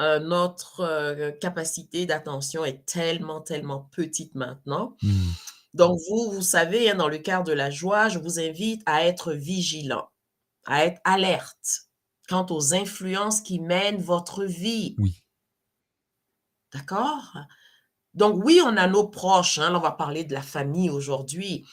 euh, 0.02 0.20
notre 0.20 0.82
euh, 0.82 1.32
capacité 1.32 2.06
d'attention 2.06 2.66
est 2.66 2.86
tellement, 2.86 3.42
tellement 3.42 3.90
petite 3.92 4.36
maintenant. 4.36 4.98
Hmm. 5.02 5.32
Donc, 5.74 6.00
vous, 6.10 6.32
vous 6.32 6.42
savez, 6.42 6.90
hein, 6.90 6.96
dans 6.96 7.08
le 7.08 7.18
cadre 7.18 7.46
de 7.46 7.54
la 7.54 7.72
joie, 7.72 8.10
je 8.10 8.20
vous 8.20 8.40
invite 8.40 8.82
à 8.86 9.06
être 9.06 9.34
vigilant, 9.34 10.08
à 10.66 10.86
être 10.86 11.02
alerte 11.04 11.90
quant 12.30 12.46
aux 12.50 12.74
influences 12.74 13.42
qui 13.42 13.60
mènent 13.60 14.02
votre 14.02 14.46
vie. 14.46 14.96
Oui. 15.00 15.24
D'accord? 16.74 17.38
Donc 18.14 18.44
oui, 18.44 18.62
on 18.64 18.78
a 18.78 18.88
nos 18.88 19.08
proches, 19.08 19.58
hein, 19.58 19.72
là 19.72 19.78
on 19.78 19.82
va 19.82 19.92
parler 19.92 20.24
de 20.24 20.34
la 20.34 20.42
famille 20.42 20.90
aujourd'hui, 20.90 21.66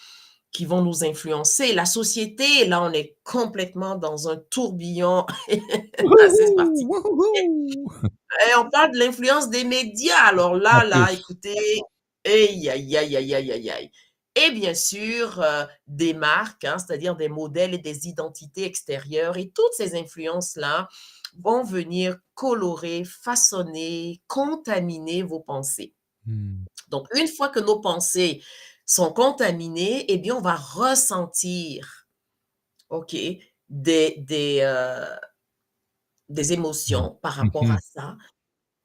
qui 0.52 0.64
vont 0.64 0.82
nous 0.82 1.04
influencer. 1.04 1.72
La 1.72 1.84
société, 1.84 2.66
là 2.66 2.82
on 2.82 2.92
est 2.92 3.16
complètement 3.24 3.94
dans 3.96 4.28
un 4.28 4.36
tourbillon 4.36 5.26
assez 5.48 5.58
particulier. 6.56 6.86
Wouhou! 6.86 7.32
Et 8.48 8.54
on 8.58 8.68
parle 8.70 8.92
de 8.92 8.98
l'influence 8.98 9.50
des 9.50 9.64
médias. 9.64 10.22
Alors 10.24 10.54
là, 10.54 10.84
là, 10.84 11.12
écoutez, 11.12 11.82
aïe, 12.24 12.68
aïe, 12.68 12.96
aïe, 12.96 13.16
aïe, 13.16 13.34
aïe, 13.34 13.52
aïe, 13.52 13.70
aïe. 13.70 13.90
Et 14.36 14.50
bien 14.52 14.74
sûr, 14.74 15.40
euh, 15.42 15.64
des 15.86 16.14
marques, 16.14 16.64
hein, 16.64 16.78
c'est-à-dire 16.78 17.16
des 17.16 17.28
modèles 17.28 17.74
et 17.74 17.78
des 17.78 18.06
identités 18.08 18.64
extérieures. 18.64 19.36
Et 19.36 19.50
toutes 19.50 19.72
ces 19.76 19.96
influences-là 19.96 20.88
vont 21.38 21.64
venir 21.64 22.16
colorer, 22.34 23.04
façonner, 23.04 24.20
contaminer 24.28 25.22
vos 25.22 25.40
pensées. 25.40 25.94
Hmm. 26.26 26.64
Donc, 26.88 27.08
une 27.16 27.28
fois 27.28 27.48
que 27.48 27.60
nos 27.60 27.80
pensées 27.80 28.42
sont 28.86 29.12
contaminées, 29.12 30.04
eh 30.08 30.18
bien, 30.18 30.36
on 30.36 30.40
va 30.40 30.54
ressentir, 30.56 32.06
OK, 32.88 33.14
des, 33.68 34.14
des, 34.18 34.60
euh, 34.62 35.16
des 36.28 36.52
émotions 36.52 37.18
par 37.22 37.34
rapport 37.34 37.64
Mhm. 37.64 37.70
à 37.72 37.78
ça. 37.80 38.16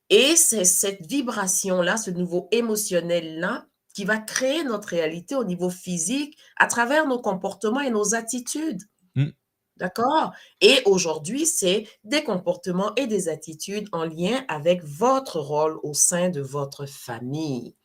Et 0.10 0.36
c'est 0.36 0.66
cette 0.66 1.06
vibration-là, 1.06 1.98
ce 1.98 2.12
niveau 2.12 2.48
émotionnel-là, 2.52 3.68
qui 3.96 4.04
va 4.04 4.18
créer 4.18 4.64
notre 4.66 4.90
réalité 4.90 5.36
au 5.36 5.46
niveau 5.46 5.70
physique 5.70 6.38
à 6.58 6.68
travers 6.68 7.08
nos 7.08 7.20
comportements 7.20 7.80
et 7.80 7.90
nos 7.90 8.14
attitudes. 8.14 8.84
Mm. 9.16 9.30
D'accord? 9.78 10.34
Et 10.60 10.82
aujourd'hui, 10.86 11.46
c'est 11.46 11.88
des 12.04 12.24
comportements 12.24 12.94
et 12.96 13.08
des 13.08 13.30
attitudes 13.30 13.88
en 13.94 14.04
lien 14.04 14.44
avec 14.50 14.84
votre 14.84 15.40
rôle 15.40 15.80
au 15.82 15.94
sein 15.94 16.30
de 16.30 16.42
votre 16.42 16.86
famille. 16.86 17.76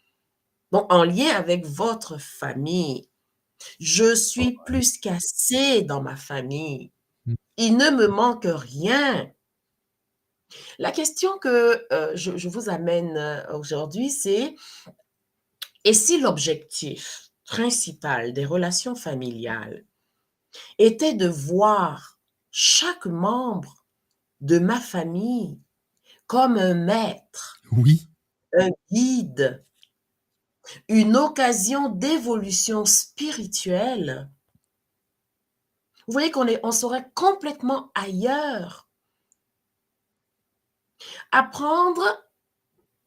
Donc, 0.72 0.92
en 0.92 1.04
lien 1.04 1.28
avec 1.28 1.64
votre 1.64 2.18
famille. 2.20 3.08
Je 3.78 4.14
suis 4.14 4.56
plus 4.66 4.98
qu'assez 4.98 5.82
dans 5.82 6.02
ma 6.02 6.16
famille. 6.16 6.90
Mm. 7.26 7.34
Il 7.56 7.76
ne 7.76 7.90
me 7.90 8.08
manque 8.08 8.46
rien. 8.46 9.30
La 10.80 10.90
question 10.90 11.38
que 11.38 11.86
euh, 11.92 12.10
je, 12.16 12.36
je 12.36 12.48
vous 12.48 12.68
amène 12.68 13.16
euh, 13.16 13.56
aujourd'hui, 13.56 14.10
c'est 14.10 14.56
et 15.84 15.94
si 15.94 16.20
l'objectif 16.20 17.30
principal 17.44 18.32
des 18.32 18.46
relations 18.46 18.94
familiales 18.94 19.84
était 20.78 21.14
de 21.14 21.28
voir 21.28 22.18
chaque 22.50 23.06
membre 23.06 23.86
de 24.40 24.58
ma 24.58 24.80
famille 24.80 25.60
comme 26.26 26.58
un 26.58 26.74
maître, 26.74 27.62
Oui. 27.72 28.08
un 28.58 28.70
guide, 28.92 29.64
une 30.88 31.16
occasion 31.16 31.88
d'évolution 31.88 32.84
spirituelle, 32.84 34.28
vous 36.06 36.12
voyez 36.12 36.30
qu'on 36.30 36.46
est, 36.46 36.60
on 36.62 36.72
serait 36.72 37.10
complètement 37.14 37.90
ailleurs. 37.94 38.88
Apprendre 41.32 42.02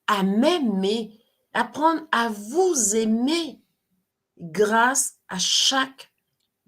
à 0.07 0.23
m'aimer, 0.23 1.22
apprendre 1.53 2.01
à 2.11 2.29
vous 2.29 2.95
aimer 2.95 3.61
grâce 4.39 5.15
à 5.29 5.39
chaque 5.39 6.11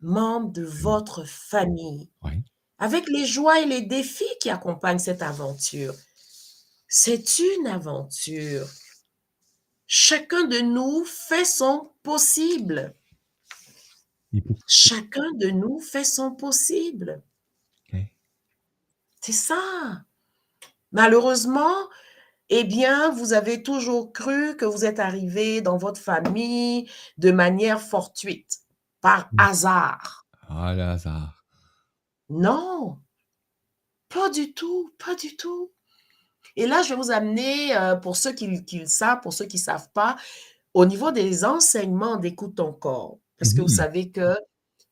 membre 0.02 0.52
de 0.52 0.64
votre 0.64 1.24
famille, 1.26 2.10
Oui. 2.24 2.44
avec 2.78 3.08
les 3.10 3.26
joies 3.26 3.62
et 3.62 3.66
les 3.66 3.82
défis 3.82 4.26
qui 4.42 4.50
accompagnent 4.50 5.00
cette 5.00 5.22
aventure. 5.22 5.96
C'est 6.88 7.40
une 7.40 7.68
aventure. 7.68 8.68
Chacun 9.88 10.44
de 10.46 10.60
nous 10.60 11.06
fait 11.06 11.46
son 11.46 11.92
possible. 12.04 12.96
Chacun 14.68 15.32
de 15.36 15.50
nous 15.50 15.80
fait 15.80 16.04
son 16.04 16.32
possible. 16.36 17.24
C'est 19.22 19.32
ça. 19.32 20.06
Malheureusement, 20.92 21.74
eh 22.50 22.64
bien, 22.64 23.10
vous 23.12 23.34
avez 23.34 23.64
toujours 23.64 24.14
cru 24.14 24.56
que 24.58 24.66
vous 24.66 24.86
êtes 24.86 25.00
arrivé 25.00 25.62
dans 25.62 25.78
votre 25.78 26.00
famille 26.02 26.90
de 27.18 27.32
manière 27.32 27.82
fortuite, 27.82 28.60
par 29.02 29.30
Mm. 29.34 29.40
hasard. 29.42 30.28
Ah, 30.48 30.74
le 30.76 30.84
hasard. 30.84 31.44
Non, 32.30 33.00
pas 34.10 34.30
du 34.30 34.54
tout, 34.54 34.92
pas 35.04 35.16
du 35.16 35.36
tout. 35.36 35.72
Et 36.56 36.68
là, 36.68 36.84
je 36.84 36.90
vais 36.90 36.96
vous 36.96 37.12
amener, 37.12 37.76
euh, 37.78 37.96
pour 37.96 38.16
ceux 38.18 38.34
qui, 38.34 38.64
qui 38.66 38.80
le 38.80 38.86
savent, 38.88 39.22
pour 39.22 39.34
ceux 39.34 39.46
qui 39.46 39.58
ne 39.58 39.62
savent 39.64 39.90
pas, 39.94 40.16
au 40.74 40.86
niveau 40.86 41.12
des 41.12 41.46
enseignements 41.46 42.18
d'écoute 42.18 42.56
ton 42.56 42.74
corps. 42.74 43.20
Parce 43.38 43.54
que 43.54 43.62
vous 43.62 43.68
Oui. 43.68 43.76
savez 43.76 44.12
que 44.12 44.38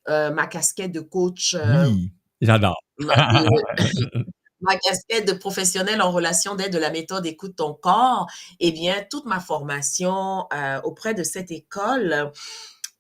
euh, 0.10 0.32
ma 0.32 0.48
casquette 0.48 0.92
de 0.92 1.00
coach, 1.02 1.56
euh, 1.56 1.88
Oui. 1.88 2.12
J'adore. 2.42 2.78
ma, 4.63 4.76
casquette 4.78 5.28
de 5.28 5.34
professionnel 5.34 6.02
en 6.02 6.12
relation 6.12 6.56
d'aide 6.56 6.73
de 6.73 6.80
la 6.80 6.89
méthode 6.91 7.26
écoute 7.26 7.56
ton 7.56 7.73
corps, 7.73 8.28
eh 8.60 8.71
bien, 8.71 9.06
toute 9.10 9.26
ma 9.26 9.39
formation 9.39 10.47
euh, 10.54 10.82
auprès 10.84 11.13
de 11.13 11.23
cette 11.23 11.52
école, 11.52 12.32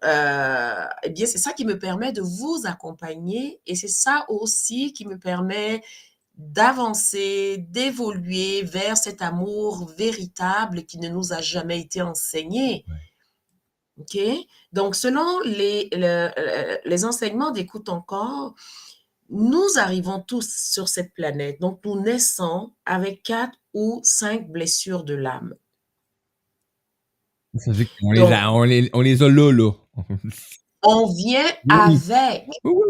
euh, 0.03 0.85
eh 1.03 1.09
bien, 1.09 1.25
c'est 1.25 1.37
ça 1.37 1.53
qui 1.53 1.65
me 1.65 1.79
permet 1.79 2.11
de 2.11 2.21
vous 2.21 2.63
accompagner 2.65 3.61
et 3.65 3.75
c'est 3.75 3.87
ça 3.87 4.25
aussi 4.27 4.93
qui 4.93 5.05
me 5.07 5.17
permet 5.17 5.81
d'avancer, 6.35 7.57
d'évoluer 7.69 8.63
vers 8.63 8.97
cet 8.97 9.21
amour 9.21 9.87
véritable 9.97 10.83
qui 10.85 10.97
ne 10.97 11.07
nous 11.09 11.31
a 11.31 11.41
jamais 11.41 11.79
été 11.79 12.01
enseigné. 12.01 12.85
OK? 13.99 14.17
Donc, 14.71 14.95
selon 14.95 15.39
les, 15.45 15.87
le- 15.91 16.31
le- 16.35 16.79
les 16.89 17.05
enseignements 17.05 17.51
d'écoute 17.51 17.89
encore, 17.89 18.55
nous 19.33 19.65
arrivons 19.77 20.21
tous 20.21 20.47
sur 20.71 20.87
cette 20.87 21.13
planète. 21.13 21.59
Donc, 21.59 21.81
nous 21.85 21.99
naissons 22.01 22.73
avec 22.85 23.23
quatre 23.23 23.57
ou 23.73 23.99
cinq 24.03 24.49
blessures 24.49 25.03
de 25.03 25.15
l'âme. 25.15 25.55
Ça 27.55 27.71
veut 27.71 27.77
dire 27.77 27.89
qu'on 27.99 28.11
les 28.11 28.21
a, 28.21 28.51
on 28.51 28.63
les, 28.63 28.89
on 28.93 29.01
les 29.01 29.21
a 29.21 29.29
là, 29.29 29.51
là. 29.51 29.71
On 30.85 31.07
vient 31.13 31.45
Oui. 31.45 31.69
avec 31.69 32.45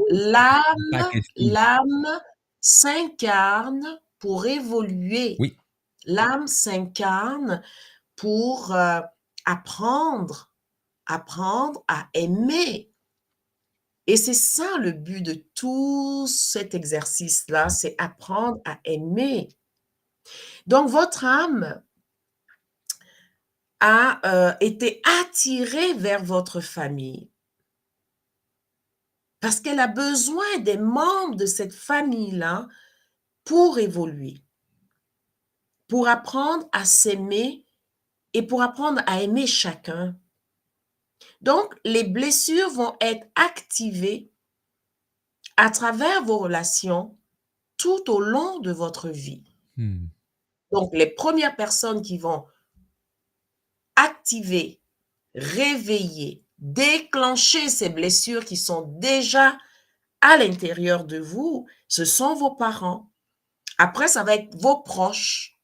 l'âme, 0.10 1.12
l'âme 1.36 2.20
s'incarne 2.60 4.00
pour 4.18 4.48
évoluer. 4.48 5.36
Oui. 5.38 5.56
L'âme 6.06 6.48
s'incarne 6.48 7.62
pour 8.16 8.74
euh, 8.74 9.00
apprendre, 9.46 10.52
apprendre 11.06 11.84
à 11.88 12.08
aimer. 12.16 12.93
Et 14.08 14.18
c'est 14.18 14.34
ça 14.34 14.78
le 14.80 14.92
but 14.92 15.22
de 15.22 15.34
tout 15.56 16.28
cet 16.28 16.74
exercice-là, 16.74 17.70
c'est 17.70 17.96
apprendre 17.98 18.62
à 18.66 18.80
aimer. 18.84 19.50
Donc, 20.68 20.90
votre 20.90 21.24
âme 21.24 21.82
a 23.80 24.20
euh, 24.26 24.54
été 24.60 25.02
attirée 25.22 25.94
vers 25.94 26.24
votre 26.24 26.62
famille 26.62 27.30
parce 29.44 29.60
qu'elle 29.60 29.82
a 29.82 29.88
besoin 29.88 30.60
des 30.60 30.78
membres 30.78 31.36
de 31.36 31.46
cette 31.46 31.74
famille-là 31.74 32.70
pour 33.44 33.78
évoluer, 33.78 34.42
pour 35.90 36.08
apprendre 36.08 36.66
à 36.72 36.86
s'aimer 36.86 37.66
et 38.32 38.44
pour 38.44 38.62
apprendre 38.62 39.02
à 39.06 39.22
aimer 39.22 39.46
chacun. 39.46 40.16
Donc, 41.44 41.76
les 41.84 42.06
blessures 42.06 42.70
vont 42.70 42.96
être 43.02 43.28
activées 43.36 44.32
à 45.58 45.70
travers 45.70 46.24
vos 46.24 46.40
relations 46.40 47.18
tout 47.78 48.10
au 48.10 48.22
long 48.22 48.60
de 48.60 48.72
votre 48.72 49.10
vie. 49.10 49.44
Hmm. 49.76 50.08
Donc, 50.72 50.90
les 50.94 51.08
premières 51.08 51.56
personnes 51.56 52.02
qui 52.02 52.18
vont 52.18 52.46
activer, 53.98 54.82
réveiller, 55.36 56.44
déclencher 56.60 57.68
ces 57.68 57.90
blessures 57.90 58.46
qui 58.46 58.56
sont 58.56 58.84
déjà 59.00 59.58
à 60.22 60.38
l'intérieur 60.38 61.04
de 61.04 61.20
vous, 61.20 61.68
ce 61.90 62.06
sont 62.06 62.36
vos 62.36 62.56
parents. 62.56 63.12
Après, 63.78 64.08
ça 64.08 64.24
va 64.24 64.36
être 64.36 64.56
vos 64.56 64.82
proches. 64.82 65.60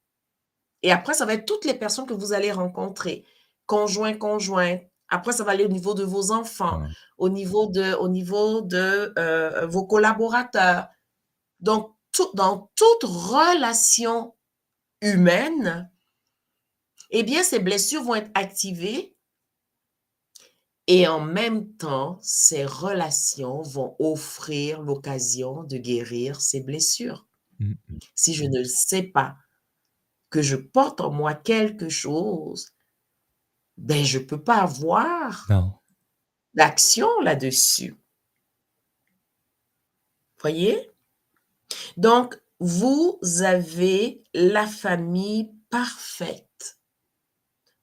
Et 0.83 0.91
après, 0.91 1.13
ça 1.13 1.25
va 1.25 1.35
être 1.35 1.45
toutes 1.45 1.63
les 1.63 1.73
personnes 1.73 2.05
que 2.05 2.13
vous 2.13 2.33
allez 2.33 2.51
rencontrer, 2.51 3.25
conjoints, 3.65 4.17
conjointes. 4.17 4.83
Après, 5.09 5.31
ça 5.33 5.43
va 5.43 5.51
aller 5.51 5.65
au 5.65 5.69
niveau 5.69 5.93
de 5.93 6.03
vos 6.03 6.31
enfants, 6.31 6.81
Ouais. 6.81 6.87
au 7.17 7.29
niveau 7.29 7.67
de, 7.67 7.93
au 7.95 8.07
niveau 8.09 8.61
de 8.61 9.13
euh, 9.17 9.65
vos 9.67 9.85
collaborateurs. 9.85 10.87
Donc, 11.59 11.95
tout- 12.11 12.31
dans 12.35 12.71
toute 12.75 13.03
relation 13.03 14.35
humaine, 15.01 15.89
eh 17.11 17.23
bien, 17.23 17.43
ces 17.43 17.59
blessures 17.59 18.03
vont 18.03 18.15
être 18.15 18.31
activées 18.35 19.15
et 20.87 21.07
en 21.07 21.19
même 21.21 21.73
temps, 21.75 22.17
ces 22.21 22.65
relations 22.65 23.61
vont 23.61 23.95
offrir 23.99 24.81
l'occasion 24.81 25.63
de 25.63 25.77
guérir 25.77 26.41
ces 26.41 26.61
blessures. 26.61 27.27
Mm. 27.59 27.73
Si 28.15 28.33
je 28.33 28.45
ne 28.45 28.63
sais 28.63 29.03
pas, 29.03 29.35
que 30.29 30.41
je 30.41 30.55
porte 30.55 31.01
en 31.01 31.11
moi 31.11 31.33
quelque 31.33 31.89
chose, 31.89 32.71
ben 33.79 34.03
je 34.03 34.19
peux 34.19 34.41
pas 34.41 34.61
avoir 34.61 35.47
d'action 36.53 37.07
là-dessus. 37.21 37.95
Voyez? 40.39 40.91
Donc, 41.97 42.41
vous 42.59 43.19
avez 43.41 44.21
la 44.33 44.67
famille 44.67 45.49
parfaite 45.69 46.79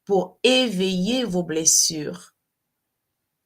pour 0.05 0.39
éveiller 0.43 1.25
vos 1.25 1.43
blessures 1.43 2.35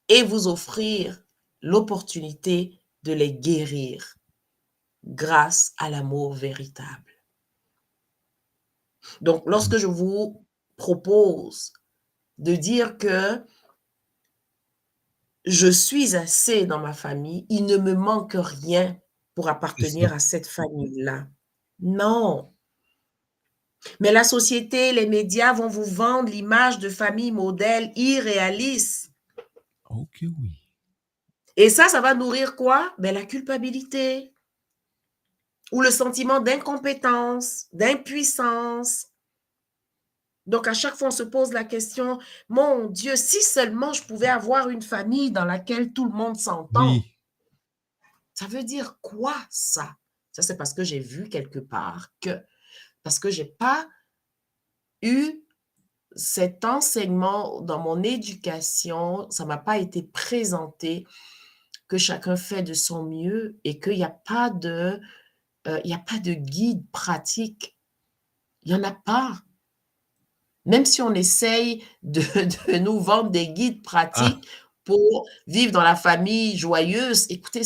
et 0.09 0.23
vous 0.25 0.49
offrir 0.49 1.23
l'opportunité 1.63 2.81
de 3.05 3.13
les 3.13 3.33
guérir 3.33 4.17
grâce 5.05 5.73
à 5.79 5.89
l'amour 5.89 6.35
véritable. 6.35 7.13
Donc, 9.21 9.45
lorsque 9.47 9.77
je 9.77 9.87
vous 9.87 10.45
propose 10.77 11.73
de 12.41 12.57
dire 12.57 12.99
que 12.99 13.43
je 15.45 15.69
suis 15.69 16.17
assez 16.17 16.67
dans 16.67 16.79
ma 16.79 16.93
famille, 16.93 17.47
il 17.49 17.67
ne 17.67 17.77
me 17.77 17.95
manque 17.95 18.37
rien 18.37 18.99
pour 19.35 19.49
appartenir 19.49 20.13
à 20.13 20.19
cette 20.19 20.47
famille-là. 20.47 21.29
Non. 21.81 22.53
Mais 24.01 24.13
la 24.13 24.25
société, 24.25 24.93
les 24.93 25.07
médias 25.07 25.53
vont 25.53 25.69
vous 25.69 25.85
vendre 25.85 26.31
l'image 26.31 26.79
de 26.79 26.89
famille 26.89 27.33
modèle 27.33 27.93
irréaliste. 27.95 29.13
Ok, 29.89 30.19
oui. 30.23 30.61
Et 31.57 31.69
ça, 31.69 31.89
ça 31.89 32.01
va 32.01 32.15
nourrir 32.15 32.57
quoi? 32.57 32.95
Ben, 32.99 33.15
la 33.15 33.25
culpabilité 33.25 34.33
ou 35.73 35.83
le 35.83 35.91
sentiment 35.91 36.41
d'incompétence, 36.41 37.67
d'impuissance. 37.73 39.07
Donc, 40.47 40.67
à 40.67 40.75
chaque 40.75 40.97
fois, 40.97 41.09
on 41.09 41.13
se 41.13 41.23
pose 41.23 41.53
la 41.53 41.65
question, 41.65 42.19
mon 42.49 42.89
Dieu, 42.89 43.17
si 43.17 43.43
seulement 43.43 43.93
je 43.93 44.03
pouvais 44.03 44.29
avoir 44.29 44.69
une 44.69 44.83
famille 44.83 45.31
dans 45.31 45.45
laquelle 45.45 45.93
tout 45.93 46.05
le 46.05 46.13
monde 46.13 46.37
s'entend. 46.37 46.93
Oui. 46.93 47.05
Ça 48.35 48.47
veut 48.47 48.65
dire 48.65 48.99
quoi 49.03 49.35
ça? 49.51 49.97
Ça, 50.33 50.43
c'est 50.43 50.57
parce 50.57 50.73
que 50.73 50.85
j'ai 50.85 50.99
vu 50.99 51.29
quelque 51.29 51.59
part 51.59 52.09
que, 52.21 52.41
parce 53.03 53.19
que 53.19 53.31
j'ai 53.31 53.45
pas 53.45 53.87
eu 55.03 55.45
cet 56.17 56.65
enseignement 56.65 57.61
dans 57.61 57.79
mon 57.79 58.03
éducation, 58.03 59.31
ça 59.31 59.45
m'a 59.45 59.59
pas 59.59 59.79
été 59.79 60.03
présenté 60.03 61.07
que 61.89 61.99
chacun 61.99 62.37
fait 62.37 62.63
de 62.63 62.73
son 62.73 63.05
mieux 63.05 63.59
et 63.65 63.81
qu'il 63.81 63.97
n'y 63.97 64.05
a 64.05 64.11
pas 64.11 64.51
de, 64.51 65.01
euh, 65.67 65.81
il 65.85 65.93
a 65.93 65.99
pas 65.99 66.19
de 66.19 66.33
guide 66.33 66.89
pratique. 66.91 67.77
Il 68.63 68.73
n'y 68.73 68.81
en 68.81 68.85
a 68.85 68.93
pas. 68.93 69.43
Même 70.67 70.85
si 70.85 71.03
on 71.03 71.15
essaye 71.15 71.85
de, 72.03 72.21
de 72.73 72.79
nous 72.79 73.01
vendre 73.01 73.31
des 73.31 73.49
guides 73.49 73.83
pratiques 73.83 74.47
pour 74.85 75.27
vivre 75.47 75.73
dans 75.73 75.83
la 75.83 75.97
famille 75.97 76.57
joyeuse, 76.57 77.27
écoutez, 77.31 77.63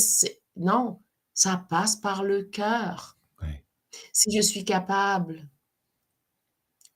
non, 0.56 1.00
ça 1.32 1.64
passe 1.68 1.96
par 1.96 2.22
le 2.22 2.42
cœur. 2.44 3.16
Si 4.12 4.34
je 4.36 4.42
suis 4.42 4.64
capable 4.64 5.48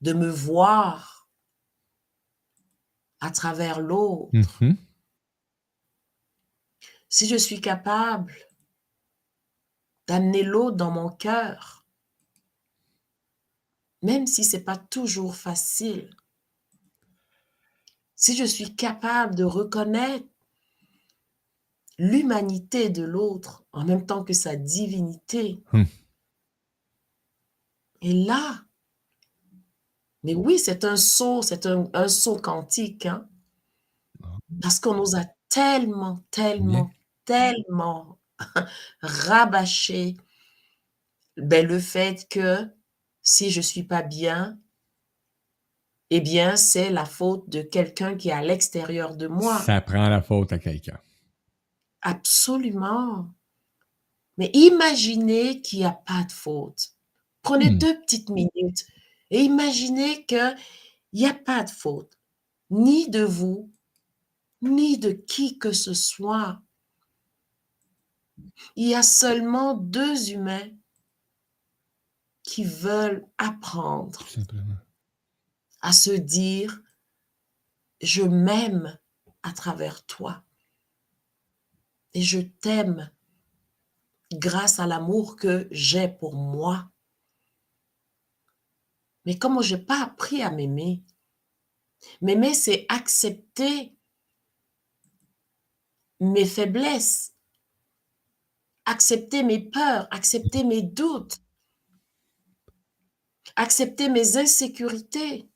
de 0.01 0.13
me 0.13 0.29
voir 0.29 1.29
à 3.21 3.31
travers 3.31 3.81
l'autre, 3.81 4.31
Mhm. 4.33 4.77
si 7.09 7.27
je 7.29 7.37
suis 7.37 7.61
capable 7.61 8.35
d'amener 10.09 10.43
l'autre 10.43 10.77
dans 10.77 10.91
mon 10.91 11.09
cœur, 11.09 11.78
même 14.03 14.27
si 14.27 14.45
c'est 14.45 14.65
pas 14.65 14.77
toujours 14.77 15.37
facile, 15.37 16.11
si 18.17 18.37
je 18.37 18.45
suis 18.45 18.77
capable 18.77 19.35
de 19.35 19.45
reconnaître 19.45 20.27
l'humanité 21.99 22.89
de 22.91 23.05
l'autre 23.05 23.65
en 23.73 23.85
même 23.85 24.05
temps 24.05 24.25
que 24.25 24.33
sa 24.33 24.57
divinité, 24.57 25.63
Hmm. 25.73 25.85
et 28.01 28.13
là, 28.13 28.65
mais 30.23 30.37
oui, 30.37 30.61
c'est 30.61 30.85
un 30.85 30.97
saut, 30.97 31.43
c'est 31.43 31.67
un, 31.67 31.89
un 31.93 32.07
saut 32.07 32.37
quantique, 32.37 33.07
hein, 33.07 33.29
parce 34.63 34.81
qu'on 34.81 34.95
nous 34.95 35.17
a 35.17 35.25
tellement, 35.49 36.21
tellement, 36.31 36.91
tellement 37.25 38.19
rabâché 39.03 40.17
ben, 41.39 41.67
le 41.67 41.79
fait 41.79 42.29
que 42.29 42.69
si 43.29 43.51
je 43.51 43.61
suis 43.61 43.83
pas 43.83 44.01
bien, 44.01 44.59
eh 46.09 46.23
bien, 46.23 46.57
c'est 46.57 46.89
la 46.89 47.05
faute 47.05 47.47
de 47.51 47.61
quelqu'un 47.61 48.17
qui 48.17 48.31
est 48.31 48.33
à 48.33 48.41
l'extérieur 48.43 49.17
de 49.17 49.27
moi. 49.27 49.59
Ça 49.59 49.83
prend 49.83 50.09
la 50.09 50.23
faute 50.23 50.51
à 50.55 50.59
quelqu'un. 50.59 50.99
Absolument. 52.01 53.29
Mais 54.39 54.51
imaginez 54.55 55.61
qu'il 55.61 55.81
n'y 55.81 55.85
a 55.85 55.93
pas 55.93 56.25
de 56.25 56.33
faute. 56.33 56.95
Prenez 57.43 57.71
Hmm. 57.71 57.79
deux 57.79 58.01
petites 58.01 58.31
minutes 58.31 58.87
et 59.31 59.43
imaginez 59.43 60.25
qu'il 60.25 60.57
n'y 61.13 61.27
a 61.27 61.35
pas 61.35 61.65
de 61.65 61.71
faute, 61.71 62.19
ni 62.71 63.11
de 63.11 63.23
vous, 63.25 63.71
ni 64.63 64.97
de 64.97 65.11
qui 65.13 65.59
que 65.59 65.73
ce 65.73 65.93
soit. 65.93 66.63
Il 68.75 68.89
y 68.89 68.95
a 68.95 69.03
seulement 69.03 69.75
deux 69.75 70.31
humains 70.31 70.71
qui 72.49 72.65
veulent 72.65 73.29
apprendre 73.37 74.27
simplement. 74.27 74.79
à 75.83 75.93
se 75.93 76.13
dire, 76.13 76.81
je 78.01 78.23
m'aime 78.23 78.99
à 79.43 79.53
travers 79.53 80.03
toi 80.07 80.43
et 82.15 82.23
je 82.23 82.41
t'aime 82.41 83.11
grâce 84.33 84.79
à 84.79 84.87
l'amour 84.87 85.37
que 85.37 85.69
j'ai 85.71 86.09
pour 86.09 86.35
moi. 86.37 86.91
Mais 89.27 89.39
comme 89.39 89.63
je 89.63 89.77
n'ai 89.77 89.85
pas 89.85 90.03
appris 90.03 90.43
à 90.43 90.51
m'aimer, 90.51 91.03
m'aimer, 92.23 92.55
c'est 92.55 92.87
accepter 92.89 93.95
mes 96.21 96.47
faiblesses, 96.47 97.35
accepter 98.87 99.43
mes 99.43 99.61
peurs, 99.61 100.09
accepter 100.11 100.65
mes 100.65 100.81
doutes, 100.81 101.43
accepter 103.59 104.09
mes 104.09 104.37
insécurités. 104.37 105.49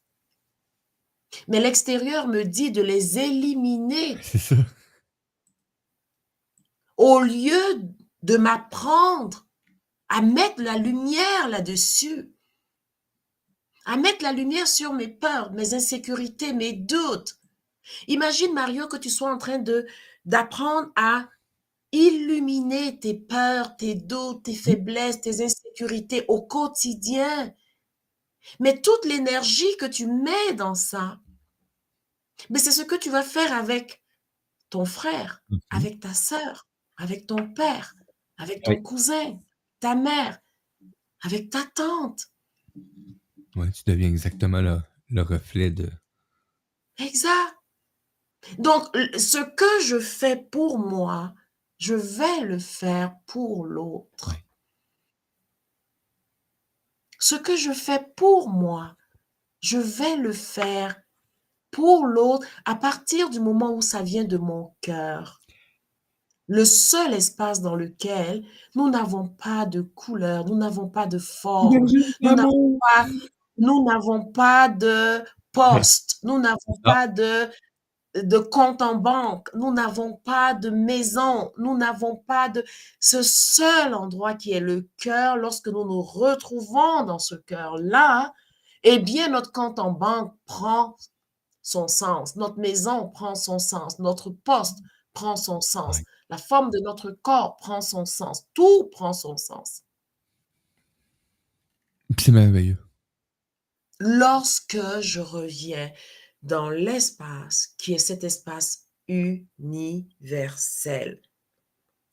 Mais 1.48 1.60
l'extérieur 1.60 2.28
me 2.28 2.42
dit 2.44 2.70
de 2.70 2.82
les 2.82 3.18
éliminer 3.18 4.18
C'est 4.22 4.38
ça. 4.38 4.56
au 6.98 7.20
lieu 7.20 7.80
de 8.22 8.36
m'apprendre 8.36 9.46
à 10.08 10.20
mettre 10.20 10.60
la 10.62 10.76
lumière 10.76 11.48
là-dessus, 11.48 12.34
à 13.86 13.96
mettre 13.96 14.22
la 14.22 14.32
lumière 14.32 14.68
sur 14.68 14.92
mes 14.92 15.08
peurs, 15.08 15.52
mes 15.52 15.72
insécurités, 15.74 16.52
mes 16.52 16.72
doutes. 16.74 17.40
Imagine, 18.08 18.52
Mario, 18.52 18.86
que 18.88 18.96
tu 18.96 19.10
sois 19.10 19.32
en 19.32 19.38
train 19.38 19.58
de 19.58 19.86
d'apprendre 20.24 20.90
à 20.94 21.28
illuminer 21.92 22.98
tes 23.00 23.14
peurs, 23.14 23.76
tes 23.76 23.94
doutes, 23.94 24.44
tes 24.44 24.54
faiblesses, 24.54 25.20
tes 25.20 25.42
insécurités 25.42 26.24
au 26.28 26.42
quotidien. 26.42 27.52
Mais 28.60 28.80
toute 28.80 29.04
l'énergie 29.04 29.76
que 29.78 29.86
tu 29.86 30.06
mets 30.06 30.54
dans 30.54 30.74
ça, 30.74 31.20
mais 32.50 32.58
c'est 32.58 32.72
ce 32.72 32.82
que 32.82 32.94
tu 32.96 33.10
vas 33.10 33.22
faire 33.22 33.52
avec 33.52 34.02
ton 34.70 34.84
frère, 34.84 35.42
Mhm. 35.50 35.60
avec 35.70 36.00
ta 36.00 36.14
sœur, 36.14 36.66
avec 36.96 37.26
ton 37.26 37.52
père, 37.52 37.94
avec 38.38 38.62
ton 38.62 38.72
Oui. 38.72 38.82
cousin, 38.82 39.38
ta 39.80 39.94
mère, 39.94 40.38
avec 41.22 41.50
ta 41.50 41.62
tante. 41.74 42.26
Ouais, 43.54 43.70
tu 43.70 43.82
deviens 43.86 44.08
exactement 44.08 44.60
le, 44.60 44.80
le 45.10 45.22
reflet 45.22 45.70
de. 45.70 45.90
Exact. 46.98 47.54
Donc, 48.58 48.84
ce 49.18 49.38
que 49.54 49.84
je 49.84 49.98
fais 50.00 50.36
pour 50.36 50.78
moi, 50.78 51.34
je 51.78 51.94
vais 51.94 52.40
le 52.40 52.58
faire 52.58 53.14
pour 53.26 53.66
l'autre. 53.66 54.34
Ce 57.22 57.36
que 57.36 57.54
je 57.54 57.70
fais 57.70 58.04
pour 58.16 58.48
moi, 58.48 58.96
je 59.60 59.78
vais 59.78 60.16
le 60.16 60.32
faire 60.32 60.96
pour 61.70 62.04
l'autre 62.04 62.44
à 62.64 62.74
partir 62.74 63.30
du 63.30 63.38
moment 63.38 63.72
où 63.76 63.80
ça 63.80 64.02
vient 64.02 64.24
de 64.24 64.38
mon 64.38 64.74
cœur. 64.80 65.40
Le 66.48 66.64
seul 66.64 67.14
espace 67.14 67.60
dans 67.60 67.76
lequel 67.76 68.44
nous 68.74 68.90
n'avons 68.90 69.28
pas 69.28 69.66
de 69.66 69.82
couleur, 69.82 70.46
nous 70.46 70.56
n'avons 70.56 70.88
pas 70.88 71.06
de 71.06 71.18
forme, 71.18 71.86
nous 72.20 72.34
n'avons 72.34 72.76
pas, 72.80 73.06
nous 73.56 73.84
n'avons 73.84 74.24
pas 74.32 74.68
de 74.68 75.22
poste, 75.52 76.18
nous 76.24 76.40
n'avons 76.40 76.76
pas 76.82 77.06
de, 77.06 77.48
de 78.14 78.38
compte 78.38 78.82
en 78.82 78.96
banque, 78.96 79.48
nous 79.54 79.72
n'avons 79.72 80.14
pas 80.16 80.54
de 80.54 80.70
maison, 80.70 81.52
nous 81.56 81.76
n'avons 81.76 82.16
pas 82.16 82.48
de 82.48 82.64
ce 83.00 83.22
seul 83.22 83.94
endroit 83.94 84.34
qui 84.34 84.52
est 84.52 84.60
le 84.60 84.88
cœur. 84.98 85.36
Lorsque 85.36 85.68
nous 85.68 85.84
nous 85.84 86.02
retrouvons 86.02 87.04
dans 87.04 87.18
ce 87.18 87.34
cœur-là, 87.34 88.32
eh 88.84 88.98
bien, 88.98 89.28
notre 89.28 89.52
compte 89.52 89.78
en 89.78 89.92
banque 89.92 90.34
prend 90.46 90.96
son 91.62 91.88
sens. 91.88 92.36
Notre 92.36 92.58
maison 92.58 93.08
prend 93.08 93.34
son 93.34 93.58
sens. 93.58 93.98
Notre 93.98 94.30
poste 94.30 94.78
prend 95.14 95.36
son 95.36 95.60
sens. 95.60 96.00
La 96.28 96.38
forme 96.38 96.70
de 96.70 96.80
notre 96.80 97.10
corps 97.10 97.56
prend 97.56 97.80
son 97.80 98.04
sens. 98.04 98.46
Tout 98.54 98.88
prend 98.90 99.12
son 99.12 99.36
sens. 99.36 99.82
C'est 102.18 102.32
merveilleux. 102.32 102.78
Lorsque 104.00 104.80
je 105.00 105.20
reviens 105.20 105.90
dans 106.42 106.70
l'espace 106.70 107.74
qui 107.78 107.94
est 107.94 107.98
cet 107.98 108.24
espace 108.24 108.88
universel. 109.08 111.20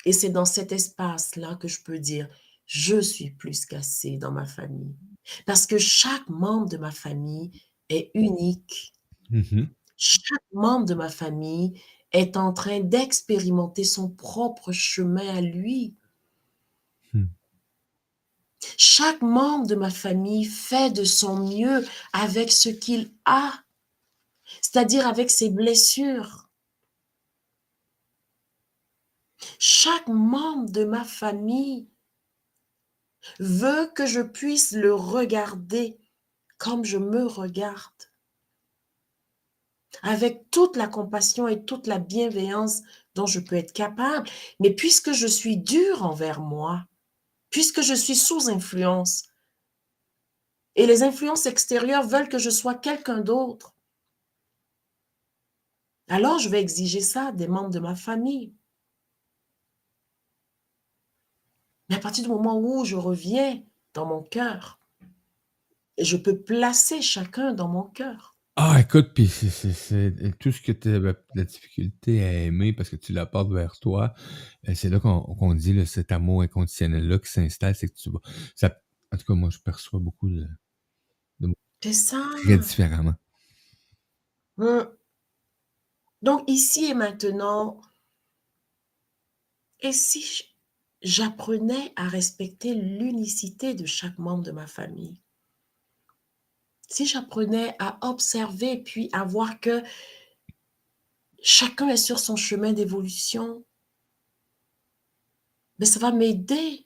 Et 0.05 0.13
c'est 0.13 0.29
dans 0.29 0.45
cet 0.45 0.71
espace-là 0.71 1.55
que 1.55 1.67
je 1.67 1.83
peux 1.83 1.99
dire, 1.99 2.29
je 2.65 3.01
suis 3.01 3.31
plus 3.31 3.65
qu'assez 3.65 4.17
dans 4.17 4.31
ma 4.31 4.45
famille. 4.45 4.95
Parce 5.45 5.67
que 5.67 5.77
chaque 5.77 6.29
membre 6.29 6.69
de 6.69 6.77
ma 6.77 6.91
famille 6.91 7.51
est 7.89 8.11
unique. 8.13 8.93
Mhm. 9.29 9.69
Chaque 9.97 10.45
membre 10.53 10.85
de 10.85 10.93
ma 10.93 11.09
famille 11.09 11.81
est 12.11 12.37
en 12.37 12.53
train 12.53 12.79
d'expérimenter 12.79 13.83
son 13.83 14.09
propre 14.09 14.71
chemin 14.71 15.35
à 15.35 15.41
lui. 15.41 15.95
Hmm. 17.13 17.27
Chaque 18.77 19.21
membre 19.21 19.67
de 19.67 19.75
ma 19.75 19.89
famille 19.89 20.45
fait 20.45 20.91
de 20.91 21.03
son 21.03 21.47
mieux 21.47 21.85
avec 22.13 22.51
ce 22.51 22.69
qu'il 22.69 23.11
a, 23.25 23.53
c'est-à-dire 24.61 25.07
avec 25.07 25.29
ses 25.29 25.49
blessures. 25.49 26.49
Chaque 29.57 30.07
membre 30.07 30.69
de 30.71 30.83
ma 30.83 31.03
famille 31.03 31.87
veut 33.39 33.89
que 33.95 34.05
je 34.05 34.21
puisse 34.21 34.71
le 34.71 34.93
regarder 34.93 35.97
comme 36.57 36.83
je 36.83 36.97
me 36.97 37.25
regarde, 37.25 38.11
avec 40.03 40.51
toute 40.51 40.75
la 40.75 40.87
compassion 40.87 41.47
et 41.47 41.63
toute 41.63 41.87
la 41.87 41.99
bienveillance 41.99 42.81
dont 43.15 43.25
je 43.25 43.39
peux 43.39 43.55
être 43.55 43.73
capable. 43.73 44.29
Mais 44.59 44.71
puisque 44.71 45.13
je 45.13 45.25
suis 45.25 45.57
dure 45.57 46.03
envers 46.03 46.41
moi, 46.41 46.85
puisque 47.49 47.81
je 47.81 47.93
suis 47.93 48.15
sous 48.15 48.49
influence, 48.49 49.23
et 50.75 50.85
les 50.85 51.01
influences 51.01 51.45
extérieures 51.45 52.07
veulent 52.07 52.29
que 52.29 52.37
je 52.37 52.49
sois 52.49 52.75
quelqu'un 52.75 53.21
d'autre, 53.21 53.73
alors 56.09 56.39
je 56.39 56.49
vais 56.49 56.61
exiger 56.61 57.01
ça 57.01 57.31
des 57.31 57.47
membres 57.47 57.69
de 57.69 57.79
ma 57.79 57.95
famille. 57.95 58.53
Mais 61.89 61.95
à 61.95 61.99
partir 61.99 62.23
du 62.23 62.29
moment 62.29 62.59
où 62.59 62.85
je 62.85 62.95
reviens 62.95 63.63
dans 63.93 64.05
mon 64.05 64.21
cœur, 64.21 64.79
je 65.99 66.17
peux 66.17 66.39
placer 66.41 67.01
chacun 67.01 67.53
dans 67.53 67.67
mon 67.67 67.83
cœur. 67.83 68.35
Ah, 68.55 68.79
écoute, 68.81 69.11
puis 69.13 69.27
c'est, 69.27 69.49
c'est, 69.49 69.71
c'est- 69.73 70.37
tout 70.37 70.51
ce 70.51 70.61
que 70.61 70.71
tu 70.73 70.89
as 70.89 70.99
de 70.99 71.15
la 71.33 71.43
difficulté 71.45 72.23
à 72.23 72.33
aimer 72.43 72.73
parce 72.73 72.89
que 72.89 72.97
tu 72.97 73.13
l'apportes 73.13 73.51
vers 73.51 73.79
toi, 73.79 74.13
euh, 74.67 74.73
c'est 74.75 74.89
là 74.89 74.99
qu'on, 74.99 75.21
qu'on 75.21 75.55
dit 75.55 75.73
là, 75.73 75.85
cet 75.85 76.11
amour 76.11 76.41
inconditionnel-là 76.41 77.19
qui 77.19 77.31
s'installe, 77.31 77.73
c'est 77.75 77.87
que 77.87 77.95
tu 77.95 78.09
vas. 78.11 78.19
Ça, 78.55 78.77
en 79.13 79.17
tout 79.17 79.23
cas, 79.23 79.33
moi, 79.33 79.49
je 79.49 79.59
perçois 79.59 79.99
beaucoup 80.01 80.29
de, 80.29 80.45
C'est 81.81 81.93
ça. 81.93 82.21
très 82.43 82.57
différemment. 82.57 83.15
Mm. 84.57 84.81
Donc 86.21 86.43
ici 86.47 86.85
et 86.85 86.93
maintenant, 86.93 87.81
et 89.79 89.93
si 89.93 90.55
j'apprenais 91.01 91.93
à 91.95 92.07
respecter 92.07 92.73
l'unicité 92.73 93.73
de 93.73 93.85
chaque 93.85 94.17
membre 94.17 94.43
de 94.43 94.51
ma 94.51 94.67
famille, 94.67 95.21
si 96.89 97.05
j'apprenais 97.05 97.75
à 97.79 97.97
observer 98.07 98.77
puis 98.77 99.09
à 99.13 99.23
voir 99.23 99.59
que 99.59 99.81
chacun 101.41 101.87
est 101.87 101.97
sur 101.97 102.19
son 102.19 102.35
chemin 102.35 102.73
d'évolution, 102.73 103.63
mais 105.77 105.85
ça 105.85 105.99
va 105.99 106.11
m'aider 106.11 106.85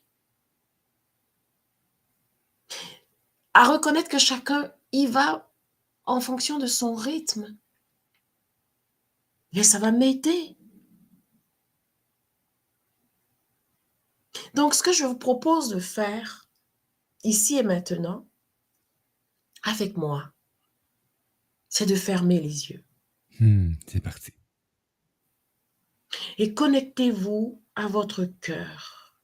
à 3.56 3.72
reconnaître 3.72 4.10
que 4.10 4.20
chacun 4.20 4.72
y 4.92 5.08
va 5.08 5.52
en 6.06 6.20
fonction 6.22 6.60
de 6.60 6.68
son 6.68 6.94
rythme. 6.94 7.58
Mais 9.54 9.64
ça 9.64 9.80
va 9.80 9.92
m'aider. 9.92 10.58
Donc, 14.56 14.74
ce 14.74 14.84
que 14.84 14.92
je 14.94 15.04
vous 15.06 15.18
propose 15.18 15.70
de 15.70 15.80
faire 15.80 16.48
ici 17.24 17.58
et 17.58 17.64
maintenant, 17.64 18.28
avec 19.64 19.96
moi, 19.98 20.34
c'est 21.70 21.86
de 21.88 21.96
fermer 21.96 22.40
les 22.40 22.70
yeux 22.72 22.84
Hmm, 23.40 23.74
c'est 23.88 24.00
parti. 24.00 24.32
et 26.38 26.54
connectez-vous 26.54 27.64
à 27.76 27.88
votre 27.88 28.26
cœur 28.26 29.18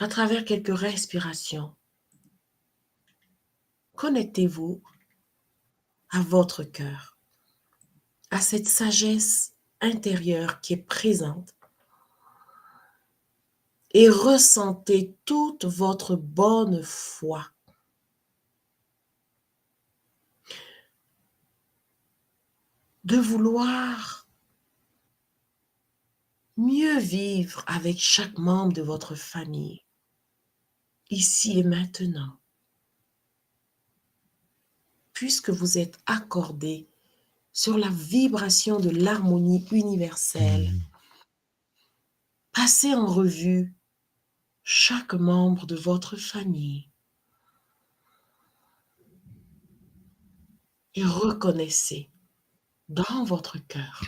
à 0.00 0.08
travers 0.08 0.44
quelques 0.44 0.76
respirations. 0.76 1.74
Connectez-vous 3.94 4.82
à 6.10 6.20
votre 6.22 6.64
cœur, 6.64 7.15
à 8.30 8.40
cette 8.40 8.68
sagesse 8.68 9.54
intérieure 9.80 10.60
qui 10.60 10.74
est 10.74 10.76
présente 10.76 11.56
et 13.92 14.10
ressentez 14.10 15.16
toute 15.24 15.64
votre 15.64 16.16
bonne 16.16 16.82
foi. 16.82 17.50
De 23.04 23.16
vouloir 23.16 24.28
mieux 26.56 26.98
vivre 26.98 27.64
avec 27.66 27.98
chaque 27.98 28.36
membre 28.36 28.72
de 28.72 28.82
votre 28.82 29.14
famille, 29.14 29.84
ici 31.08 31.58
et 31.58 31.64
maintenant, 31.64 32.38
puisque 35.12 35.50
vous 35.50 35.78
êtes 35.78 35.98
accordé 36.06 36.88
sur 37.56 37.78
la 37.78 37.88
vibration 37.88 38.78
de 38.78 38.90
l'harmonie 38.90 39.66
universelle. 39.72 40.72
Hmm. 40.72 40.80
Passez 42.52 42.94
en 42.94 43.06
revue 43.06 43.74
chaque 44.62 45.14
membre 45.14 45.64
de 45.64 45.74
votre 45.74 46.16
famille 46.18 46.90
et 50.94 51.02
reconnaissez 51.02 52.10
dans 52.90 53.24
votre 53.24 53.56
cœur 53.56 54.02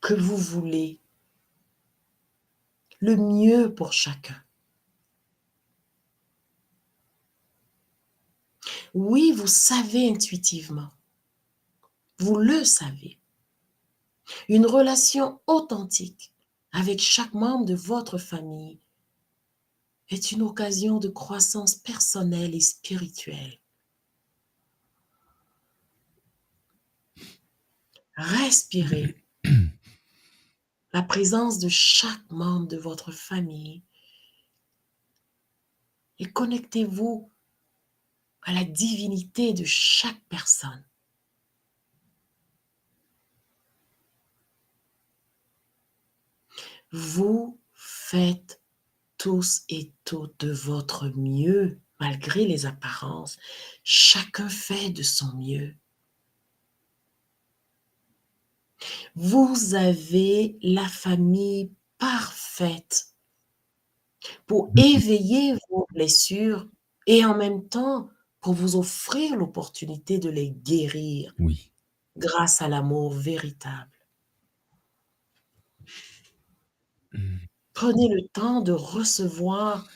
que 0.00 0.14
vous 0.14 0.36
voulez 0.36 1.00
le 3.00 3.16
mieux 3.16 3.74
pour 3.74 3.92
chacun. 3.92 4.40
Oui, 8.94 9.32
vous 9.32 9.46
savez 9.46 10.10
intuitivement, 10.10 10.90
vous 12.18 12.36
le 12.36 12.64
savez. 12.64 13.18
Une 14.48 14.66
relation 14.66 15.40
authentique 15.46 16.32
avec 16.72 17.00
chaque 17.00 17.34
membre 17.34 17.66
de 17.66 17.74
votre 17.74 18.18
famille 18.18 18.80
est 20.08 20.32
une 20.32 20.42
occasion 20.42 20.98
de 20.98 21.08
croissance 21.08 21.76
personnelle 21.76 22.54
et 22.54 22.60
spirituelle. 22.60 23.60
Respirez 28.16 29.24
la 30.92 31.02
présence 31.02 31.58
de 31.58 31.68
chaque 31.68 32.30
membre 32.30 32.66
de 32.66 32.76
votre 32.76 33.12
famille 33.12 33.82
et 36.18 36.26
connectez-vous 36.26 37.30
à 38.42 38.52
la 38.52 38.64
divinité 38.64 39.52
de 39.52 39.64
chaque 39.64 40.20
personne. 40.28 40.84
Vous 46.92 47.60
faites 47.74 48.60
tous 49.18 49.62
et 49.68 49.92
toutes 50.04 50.40
de 50.40 50.52
votre 50.52 51.10
mieux 51.10 51.78
malgré 52.00 52.46
les 52.46 52.66
apparences. 52.66 53.36
Chacun 53.84 54.48
fait 54.48 54.90
de 54.90 55.02
son 55.02 55.36
mieux. 55.36 55.76
Vous 59.14 59.74
avez 59.74 60.58
la 60.62 60.88
famille 60.88 61.70
parfaite 61.98 63.14
pour 64.46 64.72
éveiller 64.76 65.54
vos 65.68 65.86
blessures 65.90 66.66
et 67.06 67.24
en 67.24 67.36
même 67.36 67.68
temps 67.68 68.10
pour 68.40 68.54
vous 68.54 68.76
offrir 68.76 69.36
l'opportunité 69.36 70.18
de 70.18 70.30
les 70.30 70.50
guérir 70.50 71.34
Oui. 71.38 71.72
grâce 72.16 72.62
à 72.62 72.68
l'amour 72.68 73.12
véritable. 73.14 73.90
Hmm. 77.12 77.36
Prenez 77.72 78.08
le 78.08 78.28
temps 78.28 78.60
de 78.62 78.72
recevoir 78.72 79.88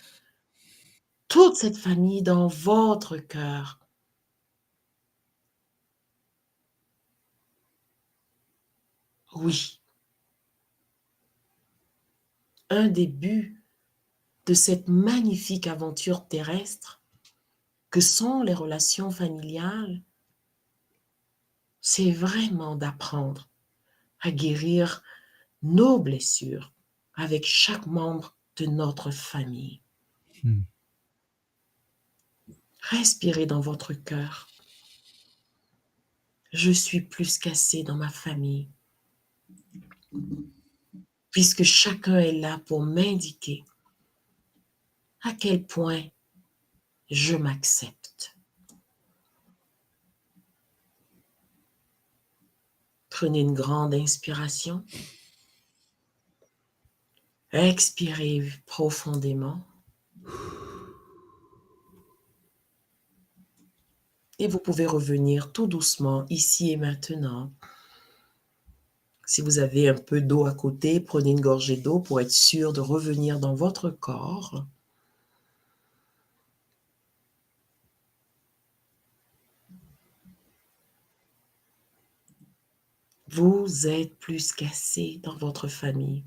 toute 1.29 1.57
cette 1.57 1.77
famille 1.77 2.23
dans 2.23 2.47
votre 2.49 3.19
cœur. 3.19 3.79
Oui. 9.35 9.81
Un 12.71 12.89
des 12.89 13.07
buts 13.07 13.63
de 14.47 14.55
cette 14.55 14.89
magnifique 14.89 15.69
aventure 15.69 16.29
terrestre 16.29 17.04
que 17.95 18.01
sont 18.01 18.43
les 18.43 18.55
relations 18.55 19.13
familiales, 19.13 20.03
c'est 21.81 22.11
vraiment 22.11 22.75
d'apprendre 22.75 23.49
à 24.19 24.33
guérir 24.33 25.01
nos 25.63 26.01
blessures 26.01 26.73
avec 27.15 27.47
chaque 27.47 27.87
membre 27.87 28.37
de 28.57 28.67
notre 28.67 29.13
famille. 29.13 29.81
Hmm. 30.43 30.63
Respirez 32.81 33.47
dans 33.47 33.61
votre 33.61 33.93
cœur. 33.93 34.49
Je 36.53 36.73
suis 36.73 37.01
plus 37.01 37.39
qu'assez 37.39 37.85
dans 37.85 37.95
ma 37.97 38.11
famille, 38.11 38.69
puisque 41.31 41.63
chacun 41.63 42.19
est 42.19 42.41
là 42.41 42.59
pour 42.67 42.83
m'indiquer 42.83 43.65
à 45.21 45.33
quel 45.33 45.65
point 45.65 46.09
je 47.11 47.37
m'accepte. 47.37 48.37
Prenez 53.11 53.41
une 53.41 53.55
grande 53.55 53.95
inspiration. 53.95 54.85
Expirez 57.53 58.43
profondément. 58.67 59.65
Et 64.41 64.49
vous 64.49 64.59
pouvez 64.59 64.87
revenir 64.87 65.53
tout 65.53 65.69
doucement 65.69 66.27
ici 66.29 66.73
et 66.73 66.77
maintenant. 66.77 67.53
Si 69.27 69.41
vous 69.41 69.61
avez 69.61 69.89
un 69.89 69.95
peu 69.95 70.21
d'eau 70.21 70.45
à 70.47 70.53
côté, 70.53 70.99
prenez 70.99 71.31
une 71.31 71.41
gorgée 71.41 71.77
d'eau 71.77 72.01
pour 72.01 72.21
être 72.21 72.33
sûr 72.33 72.73
de 72.73 72.81
revenir 72.81 73.39
dans 73.39 73.55
votre 73.55 73.91
corps. 73.91 74.67
Vous 83.35 83.89
êtes 83.89 84.17
plus 84.21 84.53
qu'assez 84.53 85.19
dans 85.25 85.37
votre 85.37 85.67
famille. 85.67 86.25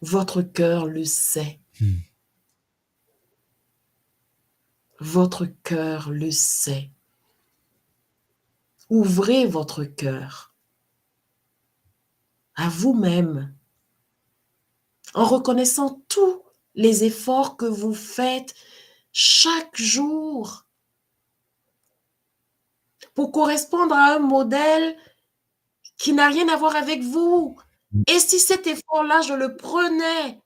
Votre 0.00 0.40
cœur 0.40 0.86
le 0.86 1.04
sait. 1.04 1.60
Hmm. 1.80 1.96
Votre 5.00 5.46
cœur 5.46 6.12
le 6.12 6.30
sait. 6.30 6.92
Ouvrez 8.88 9.46
votre 9.46 9.82
cœur 9.82 10.54
à 12.54 12.68
vous-même 12.68 13.52
en 15.14 15.24
reconnaissant 15.24 16.04
tous 16.06 16.44
les 16.76 17.02
efforts 17.02 17.56
que 17.56 17.66
vous 17.66 17.94
faites 17.94 18.54
chaque 19.10 19.76
jour 19.76 20.66
pour 23.20 23.32
correspondre 23.32 23.94
à 23.94 24.14
un 24.14 24.18
modèle 24.18 24.96
qui 25.98 26.14
n'a 26.14 26.28
rien 26.28 26.48
à 26.48 26.56
voir 26.56 26.74
avec 26.74 27.02
vous. 27.02 27.54
Et 28.06 28.18
si 28.18 28.38
cet 28.38 28.66
effort-là, 28.66 29.20
je 29.20 29.34
le 29.34 29.58
prenais 29.58 30.40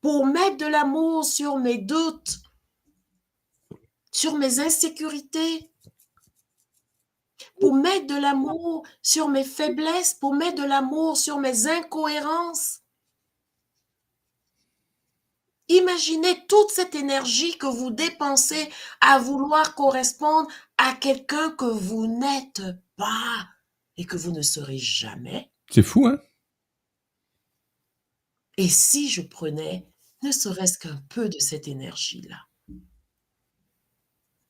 pour 0.00 0.26
mettre 0.26 0.56
de 0.56 0.66
l'amour 0.66 1.24
sur 1.24 1.58
mes 1.58 1.78
doutes, 1.78 2.40
sur 4.10 4.34
mes 4.34 4.58
insécurités, 4.58 5.70
pour 7.60 7.76
mettre 7.76 8.08
de 8.08 8.20
l'amour 8.20 8.84
sur 9.00 9.28
mes 9.28 9.44
faiblesses, 9.44 10.14
pour 10.14 10.34
mettre 10.34 10.60
de 10.60 10.66
l'amour 10.66 11.16
sur 11.16 11.38
mes 11.38 11.68
incohérences. 11.68 12.80
Imaginez 15.68 16.46
toute 16.46 16.70
cette 16.70 16.94
énergie 16.94 17.56
que 17.56 17.66
vous 17.66 17.90
dépensez 17.90 18.68
à 19.00 19.18
vouloir 19.18 19.74
correspondre 19.74 20.48
à 20.78 20.92
quelqu'un 20.94 21.50
que 21.52 21.64
vous 21.64 22.06
n'êtes 22.06 22.62
pas 22.96 23.48
et 23.96 24.04
que 24.04 24.16
vous 24.16 24.30
ne 24.32 24.42
serez 24.42 24.78
jamais. 24.78 25.50
C'est 25.70 25.82
fou, 25.82 26.06
hein? 26.06 26.18
Et 28.56 28.68
si 28.68 29.08
je 29.08 29.22
prenais 29.22 29.88
ne 30.22 30.30
serait-ce 30.32 30.78
qu'un 30.78 31.02
peu 31.08 31.28
de 31.28 31.38
cette 31.38 31.66
énergie-là 31.68 32.46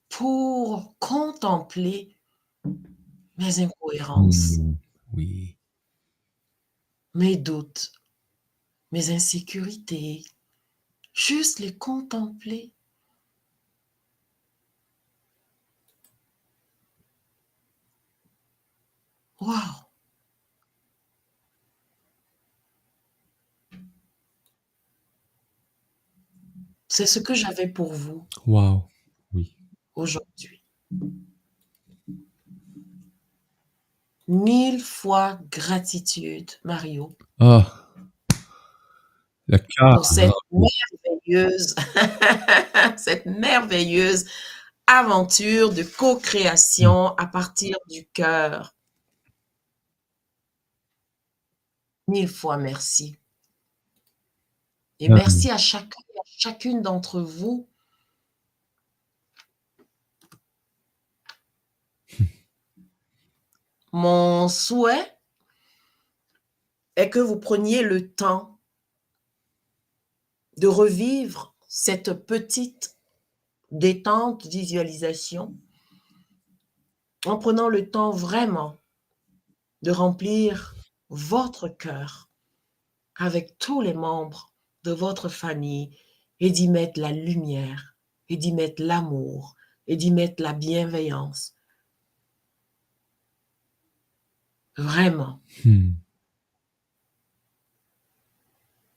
pour 0.08 0.94
contempler 0.98 2.16
mes 3.36 3.60
incohérences, 3.60 4.58
Hmm. 4.58 4.74
Oui. 5.14 5.56
mes 7.14 7.36
doutes, 7.36 7.92
mes 8.92 9.10
insécurités, 9.10 10.24
juste 11.14 11.60
les 11.60 11.74
contempler. 11.78 12.74
Waouh! 19.44 19.80
C'est 26.88 27.06
ce 27.06 27.18
que 27.18 27.34
j'avais 27.34 27.68
pour 27.68 27.92
vous 27.92 28.26
Wow. 28.46 28.84
Oui. 29.32 29.56
aujourd'hui. 29.94 30.62
Mille 34.26 34.80
fois 34.80 35.38
gratitude, 35.50 36.50
Mario, 36.64 37.16
Ah. 37.38 37.83
Le 39.54 39.58
cœur. 39.58 39.94
pour 39.94 40.04
cette 40.04 40.32
merveilleuse, 40.50 41.74
cette 42.96 43.26
merveilleuse 43.26 44.24
aventure 44.86 45.72
de 45.72 45.82
co-création 45.84 47.16
à 47.16 47.26
partir 47.26 47.76
du 47.88 48.04
cœur. 48.06 48.74
Mille 52.08 52.28
fois 52.28 52.56
merci. 52.56 53.16
Et 54.98 55.08
merci 55.08 55.50
à 55.50 55.58
chacun 55.58 56.00
et 56.14 56.18
à 56.18 56.22
chacune 56.24 56.82
d'entre 56.82 57.20
vous 57.20 57.68
Mon 63.92 64.48
souhait 64.48 65.16
est 66.96 67.08
que 67.08 67.20
vous 67.20 67.38
preniez 67.38 67.82
le 67.82 68.12
temps 68.12 68.53
de 70.56 70.66
revivre 70.66 71.54
cette 71.68 72.12
petite 72.12 72.96
détente 73.70 74.46
visualisation 74.46 75.56
en 77.26 77.38
prenant 77.38 77.68
le 77.68 77.90
temps 77.90 78.10
vraiment 78.10 78.78
de 79.82 79.90
remplir 79.90 80.74
votre 81.08 81.68
cœur 81.68 82.30
avec 83.16 83.58
tous 83.58 83.80
les 83.80 83.94
membres 83.94 84.52
de 84.84 84.92
votre 84.92 85.28
famille 85.28 85.96
et 86.40 86.50
d'y 86.50 86.68
mettre 86.68 87.00
la 87.00 87.12
lumière 87.12 87.96
et 88.28 88.36
d'y 88.36 88.52
mettre 88.52 88.82
l'amour 88.82 89.54
et 89.86 89.96
d'y 89.96 90.10
mettre 90.10 90.42
la 90.42 90.52
bienveillance. 90.52 91.56
Vraiment. 94.76 95.40
Hmm. 95.64 95.92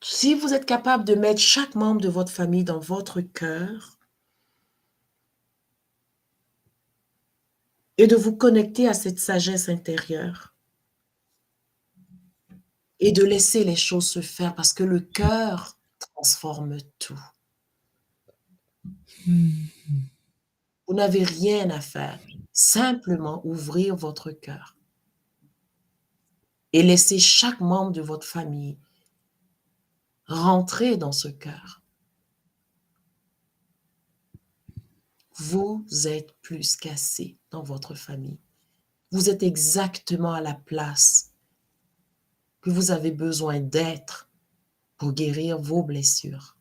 Si 0.10 0.34
vous 0.36 0.54
êtes 0.54 0.66
capable 0.66 1.04
de 1.04 1.16
mettre 1.16 1.42
chaque 1.42 1.76
membre 1.76 2.00
de 2.00 2.08
votre 2.08 2.32
famille 2.32 2.64
dans 2.64 2.80
votre 2.80 3.20
cœur 3.20 4.00
et 7.98 8.08
de 8.08 8.16
vous 8.16 8.34
connecter 8.34 8.88
à 8.88 8.94
cette 8.94 9.20
sagesse 9.20 9.68
intérieure 9.68 10.56
et 13.02 13.12
de 13.12 13.24
laisser 13.26 13.66
les 13.66 13.76
choses 13.76 14.10
se 14.10 14.22
faire 14.22 14.56
parce 14.56 14.72
que 14.72 14.86
le 14.86 15.02
cœur 15.02 15.78
transforme 16.00 16.78
tout. 17.00 17.20
Vous 19.26 20.94
n'avez 20.94 21.26
rien 21.26 21.70
à 21.70 21.82
faire, 21.82 22.18
simplement 22.54 23.46
ouvrir 23.46 23.98
votre 23.98 24.32
cœur 24.32 24.78
et 26.72 26.82
laisser 26.82 27.20
chaque 27.20 27.60
membre 27.60 27.92
de 27.92 28.02
votre 28.02 28.26
famille 28.26 28.78
rentrer 30.28 30.98
dans 30.98 31.12
ce 31.12 31.28
cœur. 31.28 31.82
Vous 35.40 35.86
êtes 36.06 36.34
plus 36.42 36.76
qu'assez 36.76 37.38
dans 37.52 37.64
votre 37.64 37.94
famille. 37.96 38.40
Vous 39.12 39.30
êtes 39.30 39.44
exactement 39.44 40.34
à 40.34 40.42
la 40.42 40.54
place 40.56 41.32
que 42.62 42.70
vous 42.70 42.92
avez 42.92 43.12
besoin 43.12 43.60
d'être 43.60 44.30
pour 44.98 45.14
guérir 45.14 45.60
vos 45.60 45.84
blessures. 45.84 46.56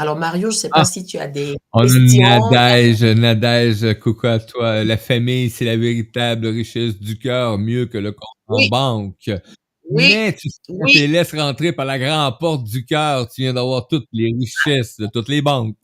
Alors, 0.00 0.16
Mario, 0.16 0.50
je 0.50 0.54
ne 0.56 0.60
sais 0.60 0.68
pas 0.68 0.82
Ah. 0.82 0.84
si 0.84 1.04
tu 1.04 1.18
as 1.18 1.26
des 1.26 1.56
On 1.72 1.80
a 1.80 1.82
questions. 1.86 2.22
Nadège, 2.22 3.02
Nadège, 3.02 3.98
coucou 3.98 4.28
à 4.28 4.38
toi. 4.38 4.84
La 4.84 4.96
famille, 4.96 5.50
c'est 5.50 5.64
la 5.64 5.76
véritable 5.76 6.46
richesse 6.46 7.00
du 7.00 7.18
cœur, 7.18 7.58
mieux 7.58 7.86
que 7.86 7.98
le 7.98 8.12
compte 8.12 8.28
en 8.46 8.68
banque. 8.68 9.28
Oui, 9.90 10.08
Mais 10.12 10.34
tu 10.34 10.48
oui. 10.68 10.92
tu 10.92 10.98
les 10.98 11.08
laisses 11.08 11.34
rentrer 11.34 11.72
par 11.72 11.86
la 11.86 11.98
grande 11.98 12.38
porte 12.38 12.64
du 12.64 12.84
cœur, 12.84 13.28
tu 13.28 13.42
viens 13.42 13.54
d'avoir 13.54 13.86
toutes 13.88 14.06
les 14.12 14.32
richesses 14.38 14.96
de 14.98 15.06
toutes 15.06 15.28
les 15.28 15.40
banques. 15.42 15.76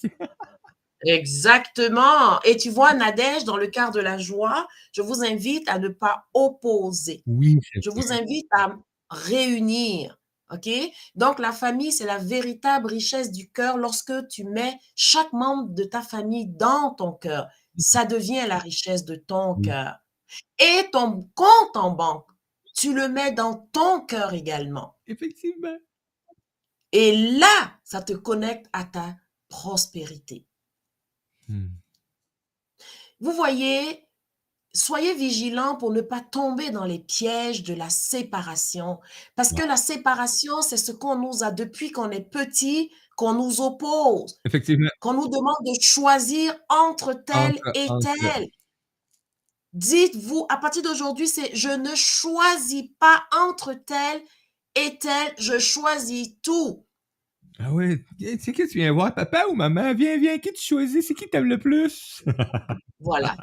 Exactement. 1.07 2.41
Et 2.45 2.57
tu 2.57 2.71
vois, 2.71 2.95
Nadège, 2.95 3.45
dans 3.45 3.57
le 3.57 3.67
quart 3.67 3.91
de 3.91 4.01
la 4.01 4.19
joie, 4.19 4.67
je 4.93 5.03
vous 5.03 5.23
invite 5.23 5.69
à 5.69 5.79
ne 5.79 5.89
pas 5.89 6.25
opposer. 6.35 7.23
Oui, 7.27 7.59
Je 7.83 7.91
vrai. 7.91 8.01
vous 8.01 8.13
invite 8.13 8.47
à 8.53 8.75
réunir. 9.11 10.19
OK? 10.53 10.69
Donc, 11.15 11.39
la 11.39 11.53
famille, 11.53 11.93
c'est 11.93 12.07
la 12.07 12.19
véritable 12.19 12.87
richesse 12.87 13.33
du 13.33 13.51
cœur 13.51 13.77
lorsque 13.77 14.13
tu 14.29 14.45
mets 14.45 14.79
chaque 14.95 15.33
membre 15.33 15.71
de 15.75 15.85
ta 15.85 16.01
famille 16.03 16.47
dans 16.49 16.95
ton 16.95 17.13
cœur. 17.13 17.49
Ça 17.77 18.05
devient 18.05 18.45
la 18.47 18.59
richesse 18.59 19.05
de 19.05 19.17
ton 19.17 19.55
Oui. 19.57 19.63
cœur. 19.67 19.97
Et 20.59 20.89
ton 20.93 21.29
compte 21.35 21.77
en 21.77 21.91
banque, 21.91 22.27
tu 22.75 22.93
le 22.95 23.09
mets 23.09 23.33
dans 23.33 23.55
ton 23.73 24.01
cœur 24.01 24.35
également. 24.35 24.99
Effectivement. 25.07 25.77
Et 26.93 27.17
là, 27.39 27.73
ça 27.85 28.03
te 28.03 28.13
connecte 28.13 28.67
à 28.73 28.85
ta 28.85 29.17
prospérité. 29.49 30.47
Hmm. 31.49 31.69
Vous 33.21 33.33
voyez, 33.33 34.07
soyez 34.73 35.15
vigilants 35.15 35.77
pour 35.77 35.93
ne 35.93 36.01
pas 36.01 36.21
tomber 36.21 36.71
dans 36.71 36.85
les 36.85 36.99
pièges 36.99 37.63
de 37.63 37.75
la 37.75 37.91
séparation. 37.91 39.01
Parce 39.37 39.53
que 39.53 39.63
la 39.67 39.77
séparation, 39.77 40.63
c'est 40.63 40.77
ce 40.77 40.93
qu'on 40.93 41.17
nous 41.17 41.43
a 41.43 41.51
depuis 41.51 41.91
qu'on 41.93 42.11
est 42.11 42.29
petit, 42.29 42.91
qu'on 43.17 43.35
nous 43.35 43.61
oppose, 43.61 44.41
Effectivement. 44.45 44.89
qu'on 45.01 45.15
nous 45.15 45.29
demande 45.29 45.55
de 45.65 45.81
choisir 45.81 46.55
entre 46.69 47.13
tel 47.13 47.53
Entre- 47.57 47.71
et 47.77 47.89
entre- 47.91 48.13
tel. 48.33 48.47
Dites-vous, 49.75 50.47
à 50.49 50.57
partir 50.57 50.83
d'aujourd'hui, 50.83 51.27
c'est 51.27 51.55
je 51.55 51.69
ne 51.69 51.97
choisis 51.97 52.85
pas 53.01 53.25
entre 53.33 53.75
tel 53.75 54.23
et 54.77 54.99
tel, 54.99 55.35
je 55.37 55.59
choisis 55.59 56.29
tout. 56.43 56.87
Ah 57.59 57.73
ouais, 57.73 58.05
c'est 58.19 58.53
qui 58.53 58.67
tu 58.69 58.79
viens 58.79 58.93
voir, 58.93 59.13
papa 59.15 59.47
ou 59.49 59.55
maman? 59.55 59.93
Viens, 59.95 60.17
viens, 60.17 60.39
qui 60.39 60.53
tu 60.53 60.63
choisis? 60.63 61.09
C'est 61.09 61.15
qui 61.15 61.29
t'aimes 61.29 61.49
le 61.49 61.59
plus? 61.59 62.25
Voilà. 63.01 63.37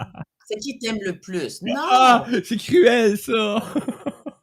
C'est 0.47 0.57
qui 0.57 0.79
t'aime 0.79 0.97
le 1.01 1.19
plus. 1.19 1.61
Non. 1.61 1.75
Ah, 1.77 2.25
c'est 2.43 2.57
cruel, 2.57 3.15
ça! 3.15 3.63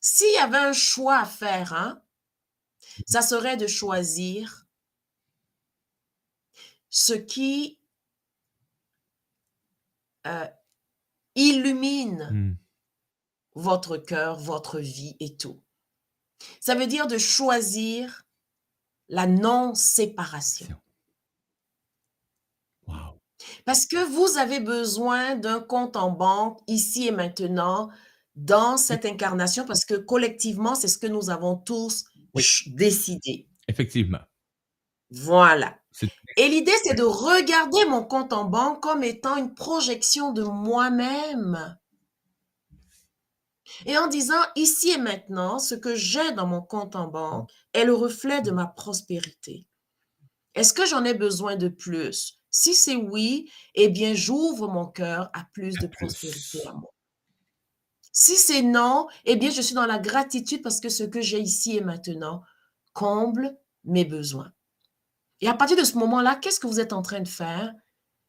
S'il 0.00 0.34
y 0.34 0.36
avait 0.36 0.58
un 0.58 0.74
choix 0.74 1.20
à 1.20 1.24
faire, 1.24 1.72
hein, 1.72 2.02
ça 3.06 3.22
serait 3.22 3.56
de 3.56 3.66
choisir 3.66 4.66
ce 6.90 7.14
qui 7.14 7.78
euh, 10.26 10.46
illumine 11.36 12.28
Hmm. 12.32 12.54
votre 13.54 13.96
cœur, 13.96 14.38
votre 14.38 14.80
vie 14.80 15.16
et 15.20 15.36
tout. 15.36 15.62
Ça 16.60 16.74
veut 16.74 16.86
dire 16.86 17.06
de 17.06 17.18
choisir 17.18 18.22
la 19.08 19.26
non-séparation. 19.26 20.76
Wow. 22.86 23.20
Parce 23.64 23.86
que 23.86 24.04
vous 24.04 24.38
avez 24.38 24.60
besoin 24.60 25.36
d'un 25.36 25.60
compte 25.60 25.96
en 25.96 26.10
banque 26.10 26.60
ici 26.66 27.06
et 27.06 27.10
maintenant 27.12 27.90
dans 28.34 28.76
cette 28.76 29.04
incarnation 29.06 29.64
parce 29.64 29.84
que 29.84 29.94
collectivement, 29.94 30.74
c'est 30.74 30.88
ce 30.88 30.98
que 30.98 31.06
nous 31.06 31.30
avons 31.30 31.56
tous 31.56 32.04
Oui. 32.34 32.44
décidé. 32.66 33.48
Effectivement. 33.68 34.20
Voilà. 35.10 35.78
Et 36.36 36.48
l'idée, 36.48 36.76
c'est 36.84 36.94
de 36.94 37.02
regarder 37.02 37.86
mon 37.86 38.04
compte 38.04 38.32
en 38.32 38.44
banque 38.44 38.82
comme 38.82 39.02
étant 39.02 39.36
une 39.36 39.54
projection 39.54 40.32
de 40.32 40.42
moi-même. 40.42 41.78
Et 43.86 43.96
en 43.96 44.06
disant, 44.06 44.40
ici 44.54 44.90
et 44.90 44.98
maintenant, 44.98 45.58
ce 45.58 45.74
que 45.74 45.94
j'ai 45.94 46.32
dans 46.32 46.46
mon 46.46 46.62
compte 46.62 46.94
en 46.94 47.08
banque 47.08 47.50
est 47.72 47.84
le 47.84 47.94
reflet 47.94 48.42
de 48.42 48.50
ma 48.50 48.66
prospérité. 48.66 49.66
Est-ce 50.54 50.72
que 50.72 50.86
j'en 50.86 51.04
ai 51.04 51.14
besoin 51.14 51.56
de 51.56 51.68
plus? 51.68 52.38
Si 52.50 52.74
c'est 52.74 52.96
oui, 52.96 53.50
eh 53.74 53.88
bien, 53.88 54.14
j'ouvre 54.14 54.68
mon 54.68 54.86
cœur 54.86 55.30
à 55.34 55.44
plus 55.52 55.74
de 55.74 55.86
prospérité 55.86 56.66
à 56.66 56.72
moi. 56.72 56.92
Si 58.12 58.36
c'est 58.36 58.62
non, 58.62 59.08
eh 59.26 59.36
bien, 59.36 59.50
je 59.50 59.60
suis 59.60 59.74
dans 59.74 59.84
la 59.84 59.98
gratitude 59.98 60.62
parce 60.62 60.80
que 60.80 60.88
ce 60.88 61.02
que 61.04 61.20
j'ai 61.20 61.40
ici 61.40 61.76
et 61.76 61.82
maintenant 61.82 62.42
comble 62.94 63.58
mes 63.84 64.06
besoins. 64.06 64.52
Et 65.40 65.48
à 65.48 65.54
partir 65.54 65.76
de 65.76 65.84
ce 65.84 65.98
moment-là, 65.98 66.36
qu'est-ce 66.36 66.60
que 66.60 66.66
vous 66.66 66.80
êtes 66.80 66.92
en 66.92 67.02
train 67.02 67.20
de 67.20 67.28
faire? 67.28 67.72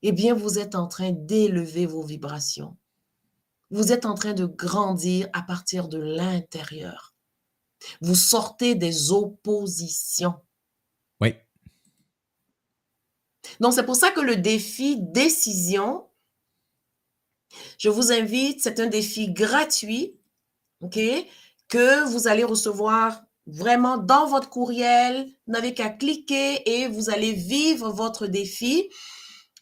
Eh 0.01 0.11
bien, 0.11 0.33
vous 0.33 0.59
êtes 0.59 0.75
en 0.75 0.87
train 0.87 1.11
d'élever 1.11 1.85
vos 1.85 2.03
vibrations. 2.03 2.77
Vous 3.71 3.91
êtes 3.91 4.05
en 4.05 4.13
train 4.13 4.33
de 4.33 4.45
grandir 4.45 5.27
à 5.33 5.41
partir 5.41 5.87
de 5.87 5.97
l'intérieur. 5.97 7.13
Vous 8.01 8.15
sortez 8.15 8.75
des 8.75 9.11
oppositions. 9.11 10.35
Oui. 11.19 11.33
Donc, 13.59 13.73
c'est 13.73 13.85
pour 13.85 13.95
ça 13.95 14.11
que 14.11 14.21
le 14.21 14.35
défi 14.35 14.97
décision, 14.99 16.07
je 17.77 17.89
vous 17.89 18.11
invite, 18.11 18.61
c'est 18.61 18.79
un 18.79 18.87
défi 18.87 19.31
gratuit, 19.31 20.19
OK, 20.81 20.99
que 21.67 22.05
vous 22.05 22.27
allez 22.27 22.43
recevoir 22.43 23.26
vraiment 23.47 23.97
dans 23.97 24.27
votre 24.27 24.49
courriel. 24.49 25.25
Vous 25.47 25.53
n'avez 25.53 25.73
qu'à 25.73 25.89
cliquer 25.89 26.69
et 26.69 26.87
vous 26.87 27.09
allez 27.09 27.33
vivre 27.33 27.91
votre 27.91 28.27
défi. 28.27 28.89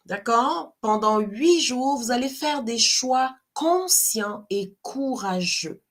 D'accord? 0.05 0.75
Pendant 0.81 1.19
huit 1.19 1.61
jours, 1.61 1.97
vous 1.97 2.11
allez 2.11 2.29
faire 2.29 2.63
des 2.63 2.77
choix 2.77 3.35
conscients 3.53 4.45
et 4.49 4.75
courageux. 4.81 5.81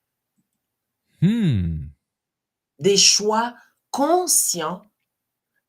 Hmm. 1.22 1.86
Des 2.78 2.96
choix 2.96 3.54
conscients 3.90 4.84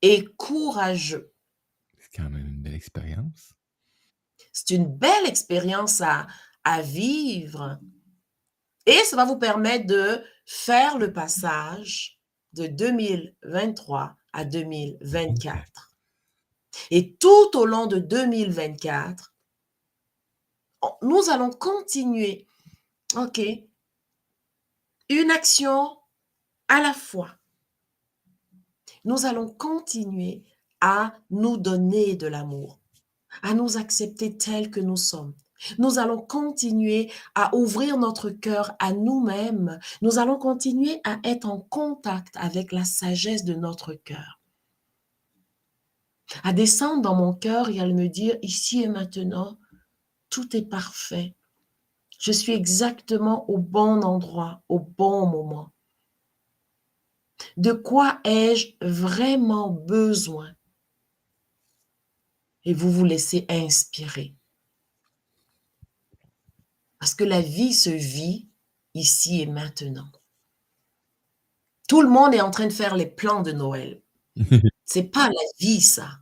et 0.01 0.25
courageux. 0.37 1.31
C'est 1.99 2.17
quand 2.17 2.29
même 2.29 2.47
une 2.47 2.61
belle 2.61 2.73
expérience. 2.73 3.53
C'est 4.51 4.75
une 4.75 4.87
belle 4.87 5.25
expérience 5.27 6.01
à, 6.01 6.27
à 6.63 6.81
vivre. 6.81 7.79
Et 8.85 8.97
ça 9.05 9.15
va 9.15 9.25
vous 9.25 9.37
permettre 9.37 9.87
de 9.87 10.23
faire 10.45 10.97
le 10.97 11.11
passage 11.11 12.19
de 12.53 12.67
2023 12.67 14.15
à 14.33 14.45
2024. 14.45 15.95
Et 16.91 17.15
tout 17.15 17.51
au 17.55 17.65
long 17.65 17.87
de 17.87 17.97
2024, 17.99 19.33
on- 20.81 20.93
nous 21.01 21.29
allons 21.29 21.49
continuer, 21.49 22.47
OK, 23.15 23.39
une 25.09 25.31
action 25.31 25.97
à 26.67 26.81
la 26.81 26.93
fois. 26.93 27.31
Nous 29.03 29.25
allons 29.25 29.47
continuer 29.53 30.43
à 30.81 31.15
nous 31.29 31.57
donner 31.57 32.15
de 32.15 32.27
l'amour, 32.27 32.79
à 33.41 33.53
nous 33.53 33.77
accepter 33.77 34.37
tels 34.37 34.71
que 34.71 34.79
nous 34.79 34.97
sommes. 34.97 35.35
Nous 35.77 35.99
allons 35.99 36.21
continuer 36.21 37.11
à 37.33 37.55
ouvrir 37.55 37.97
notre 37.97 38.29
cœur 38.29 38.75
à 38.79 38.93
nous-mêmes. 38.93 39.79
Nous 40.01 40.19
allons 40.19 40.37
continuer 40.37 40.99
à 41.03 41.19
être 41.23 41.47
en 41.47 41.59
contact 41.59 42.35
avec 42.37 42.71
la 42.71 42.83
sagesse 42.83 43.45
de 43.45 43.53
notre 43.53 43.93
cœur. 43.93 44.39
À 46.43 46.53
descendre 46.53 47.01
dans 47.01 47.15
mon 47.15 47.33
cœur 47.33 47.69
et 47.69 47.79
à 47.79 47.87
me 47.87 48.07
dire, 48.07 48.37
ici 48.41 48.83
et 48.83 48.87
maintenant, 48.87 49.57
tout 50.29 50.55
est 50.55 50.67
parfait. 50.67 51.35
Je 52.19 52.31
suis 52.31 52.53
exactement 52.53 53.49
au 53.49 53.57
bon 53.57 54.03
endroit, 54.03 54.61
au 54.67 54.79
bon 54.79 55.27
moment. 55.27 55.71
De 57.57 57.71
quoi 57.71 58.19
ai-je 58.23 58.73
vraiment 58.81 59.69
besoin? 59.69 60.53
Et 62.63 62.73
vous 62.73 62.91
vous 62.91 63.05
laissez 63.05 63.45
inspirer. 63.49 64.35
Parce 67.05 67.13
que 67.13 67.23
la 67.23 67.39
vie 67.39 67.75
se 67.75 67.91
vit 67.91 68.49
ici 68.95 69.39
et 69.39 69.45
maintenant. 69.45 70.07
Tout 71.87 72.01
le 72.01 72.09
monde 72.09 72.33
est 72.33 72.41
en 72.41 72.49
train 72.49 72.65
de 72.65 72.73
faire 72.73 72.95
les 72.95 73.05
plans 73.05 73.43
de 73.43 73.51
Noël. 73.51 74.01
C'est 74.85 75.03
pas 75.11 75.27
la 75.27 75.43
vie, 75.59 75.81
ça. 75.81 76.13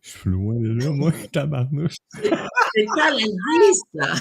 Je 0.00 0.10
suis 0.10 0.30
loin 0.30 0.54
de 0.54 0.68
là, 0.68 0.90
moi, 0.90 1.10
tabarnouche. 1.32 1.96
C'est 2.22 2.84
pas 2.84 3.10
la 3.10 3.16
vie, 3.16 3.80
ça. 3.96 4.14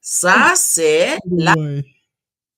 Ça, 0.00 0.54
c'est 0.56 1.16
Ouais. 1.30 1.84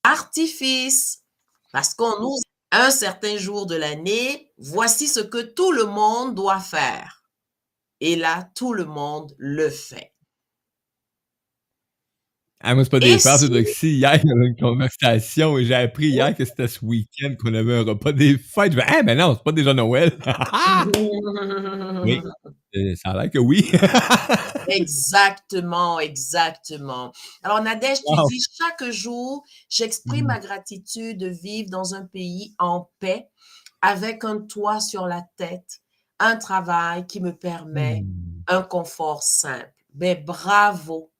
l'artifice. 0.06 1.22
Parce 1.70 1.92
qu'on 1.92 2.18
nous, 2.18 2.38
un 2.72 2.90
certain 2.90 3.36
jour 3.36 3.66
de 3.66 3.76
l'année, 3.76 4.54
voici 4.56 5.06
ce 5.06 5.20
que 5.20 5.42
tout 5.42 5.72
le 5.72 5.84
monde 5.84 6.34
doit 6.34 6.60
faire. 6.60 7.24
Et 8.00 8.16
là, 8.16 8.48
tout 8.54 8.72
le 8.72 8.86
monde 8.86 9.34
le 9.36 9.68
fait. 9.68 10.13
Ah, 12.66 12.74
moi, 12.74 12.84
c'est 12.84 12.90
pas 12.90 12.98
des 13.00 13.18
farces, 13.18 13.42
si- 13.42 13.50
Doxy. 13.50 13.88
Hier, 13.96 14.18
il 14.24 14.28
y 14.28 14.32
avait 14.32 14.46
une 14.48 14.56
conversation 14.56 15.58
et 15.58 15.64
j'ai 15.66 15.74
appris 15.74 16.06
hier 16.08 16.34
que 16.34 16.44
c'était 16.44 16.66
ce 16.68 16.84
week-end 16.84 17.34
qu'on 17.38 17.52
avait 17.54 17.76
un 17.78 17.82
repas 17.84 18.12
des 18.12 18.38
fêtes. 18.38 18.72
Je 18.72 18.76
vais, 18.78 18.84
ah, 18.86 19.02
mais 19.04 19.14
non, 19.14 19.34
c'est 19.34 19.44
pas 19.44 19.52
déjà 19.52 19.74
Noël. 19.74 20.12
Oui. 22.04 22.20
Euh, 22.76 22.94
ça 22.96 23.10
a 23.10 23.22
l'air 23.22 23.30
que 23.30 23.38
oui. 23.38 23.70
Exactement, 24.68 26.00
exactement. 26.00 27.12
Alors, 27.42 27.60
Nadège, 27.62 27.98
tu 27.98 28.04
Wow. 28.14 28.26
dis 28.28 28.40
chaque 28.58 28.90
jour, 28.90 29.44
j'exprime 29.68 30.24
Mm. 30.24 30.28
ma 30.28 30.38
gratitude 30.38 31.18
de 31.18 31.28
vivre 31.28 31.68
dans 31.70 31.94
un 31.94 32.04
pays 32.06 32.54
en 32.58 32.88
paix, 32.98 33.28
avec 33.82 34.24
un 34.24 34.38
toit 34.40 34.80
sur 34.80 35.06
la 35.06 35.22
tête, 35.36 35.80
un 36.18 36.36
travail 36.36 37.06
qui 37.06 37.20
me 37.20 37.32
permet 37.36 38.00
Hmm. 38.02 38.42
un 38.48 38.62
confort 38.62 39.22
simple. 39.22 39.70
Ben, 39.92 40.22
bravo, 40.24 41.10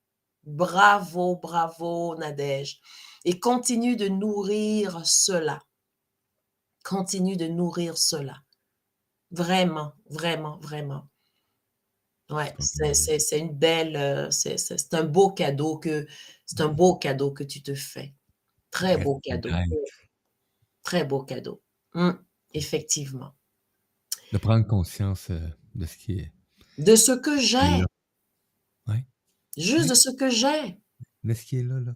bravo, 0.46 1.36
bravo, 1.36 2.16
Nadège. 2.16 2.80
Et 3.24 3.38
continue 3.38 3.96
de 3.96 4.08
nourrir 4.08 5.04
cela. 5.04 5.62
Continue 6.84 7.36
de 7.36 7.46
nourrir 7.46 7.96
cela. 7.96 8.42
Vraiment, 9.30 9.94
vraiment, 10.10 10.58
vraiment. 10.58 11.08
Ouais, 12.30 12.54
c'est, 12.58 13.38
une 13.38 13.52
belle, 13.52 13.96
euh, 13.96 14.30
c'est, 14.30 14.94
un 14.94 15.04
beau 15.04 15.30
cadeau 15.30 15.78
que, 15.78 16.06
c'est 16.46 16.60
un 16.60 16.68
beau 16.68 16.96
cadeau 16.96 17.32
que 17.32 17.44
tu 17.44 17.62
te 17.62 17.74
fais. 17.74 18.14
Très 18.70 18.96
beau 18.96 19.20
cadeau. 19.22 19.50
Très 20.82 21.04
beau 21.04 21.22
cadeau. 21.22 21.62
Hum, 21.94 22.18
effectivement. 22.52 23.34
De 24.32 24.38
prendre 24.38 24.66
conscience 24.66 25.30
euh, 25.30 25.40
de 25.74 25.86
ce 25.86 25.96
qui 25.96 26.18
est. 26.18 26.32
De 26.78 26.96
ce 26.96 27.12
que 27.12 27.38
j'ai. 27.38 27.84
Juste 29.56 29.88
de 29.88 29.94
ce 29.94 30.10
que 30.10 30.30
j'ai. 30.30 30.76
De 31.24 31.34
ce 31.34 31.44
qui 31.44 31.58
est 31.58 31.62
là, 31.62 31.80
là. 31.80 31.92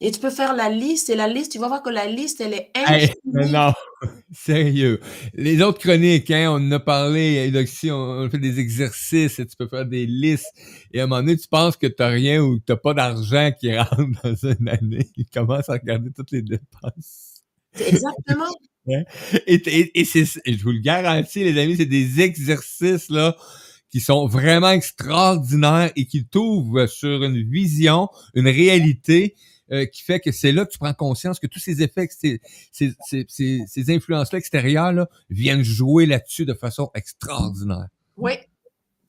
Et 0.00 0.10
tu 0.10 0.18
peux 0.18 0.30
faire 0.30 0.54
la 0.54 0.68
liste 0.68 1.10
et 1.10 1.14
la 1.14 1.28
liste, 1.28 1.52
tu 1.52 1.58
vas 1.60 1.68
voir 1.68 1.80
que 1.82 1.90
la 1.90 2.06
liste, 2.06 2.40
elle 2.40 2.54
est 2.54 2.70
Hey, 2.74 3.12
mais 3.32 3.44
infinie. 3.44 3.52
non, 3.52 3.72
sérieux. 4.32 5.00
Les 5.34 5.62
autres 5.62 5.78
chroniques, 5.78 6.30
hein, 6.32 6.50
on 6.50 6.56
en 6.56 6.72
a 6.72 6.80
parlé, 6.80 7.46
Eudoxie, 7.48 7.92
on, 7.92 7.96
on 7.96 8.28
fait 8.30 8.38
des 8.38 8.58
exercices, 8.58 9.38
et 9.38 9.46
tu 9.46 9.54
peux 9.56 9.68
faire 9.68 9.86
des 9.86 10.06
listes. 10.06 10.52
Et 10.92 11.00
à 11.00 11.04
un 11.04 11.06
moment 11.06 11.22
donné, 11.22 11.36
tu 11.36 11.46
penses 11.46 11.76
que 11.76 11.86
t'as 11.86 12.08
rien 12.08 12.42
ou 12.42 12.58
que 12.58 12.64
t'as 12.66 12.76
pas 12.76 12.94
d'argent 12.94 13.52
qui 13.60 13.76
rentre 13.78 14.22
dans 14.24 14.34
une 14.34 14.68
année. 14.68 15.08
Tu 15.16 15.24
commences 15.32 15.68
à 15.68 15.74
regarder 15.74 16.10
toutes 16.12 16.32
les 16.32 16.42
dépenses. 16.42 17.42
Exactement. 17.78 18.50
Et, 18.88 19.54
et, 19.54 20.00
et 20.00 20.04
c'est, 20.04 20.24
et 20.44 20.54
je 20.54 20.64
vous 20.64 20.72
le 20.72 20.80
garantis, 20.80 21.44
les 21.44 21.56
amis, 21.60 21.76
c'est 21.76 21.86
des 21.86 22.20
exercices, 22.20 23.08
là, 23.08 23.36
qui 23.92 24.00
sont 24.00 24.26
vraiment 24.26 24.70
extraordinaires 24.70 25.92
et 25.96 26.06
qui 26.06 26.24
t'ouvrent 26.24 26.86
sur 26.86 27.22
une 27.22 27.42
vision, 27.48 28.08
une 28.34 28.48
réalité, 28.48 29.36
euh, 29.70 29.84
qui 29.86 30.02
fait 30.02 30.18
que 30.18 30.32
c'est 30.32 30.50
là 30.50 30.64
que 30.64 30.72
tu 30.72 30.78
prends 30.78 30.94
conscience 30.94 31.38
que 31.38 31.46
tous 31.46 31.58
ces 31.58 31.82
effets, 31.82 32.08
ces, 32.10 32.40
ces, 32.72 32.94
ces, 33.06 33.26
ces, 33.28 33.62
ces 33.66 33.94
influences-là 33.94 34.38
extérieures 34.38 34.92
là, 34.92 35.08
viennent 35.30 35.62
jouer 35.62 36.06
là-dessus 36.06 36.46
de 36.46 36.54
façon 36.54 36.90
extraordinaire. 36.94 37.86
Oui. 38.16 38.32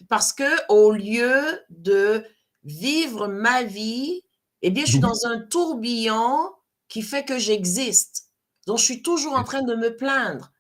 Parce 0.10 0.34
que 0.34 0.44
au 0.70 0.92
lieu 0.92 1.42
de 1.70 2.24
vivre 2.66 3.28
ma 3.28 3.64
vie, 3.64 4.22
eh 4.62 4.70
bien, 4.70 4.86
je 4.86 4.92
suis 4.92 5.00
dans 5.00 5.26
un 5.26 5.40
tourbillon 5.40 6.52
qui 6.88 7.02
fait 7.02 7.26
que 7.26 7.40
j'existe. 7.40 8.30
Donc, 8.68 8.78
je 8.80 8.84
suis 8.84 9.02
toujours 9.02 9.34
en 9.34 9.44
train 9.44 9.64
de 9.64 9.76
me 9.76 9.96
plaindre. 9.96 10.52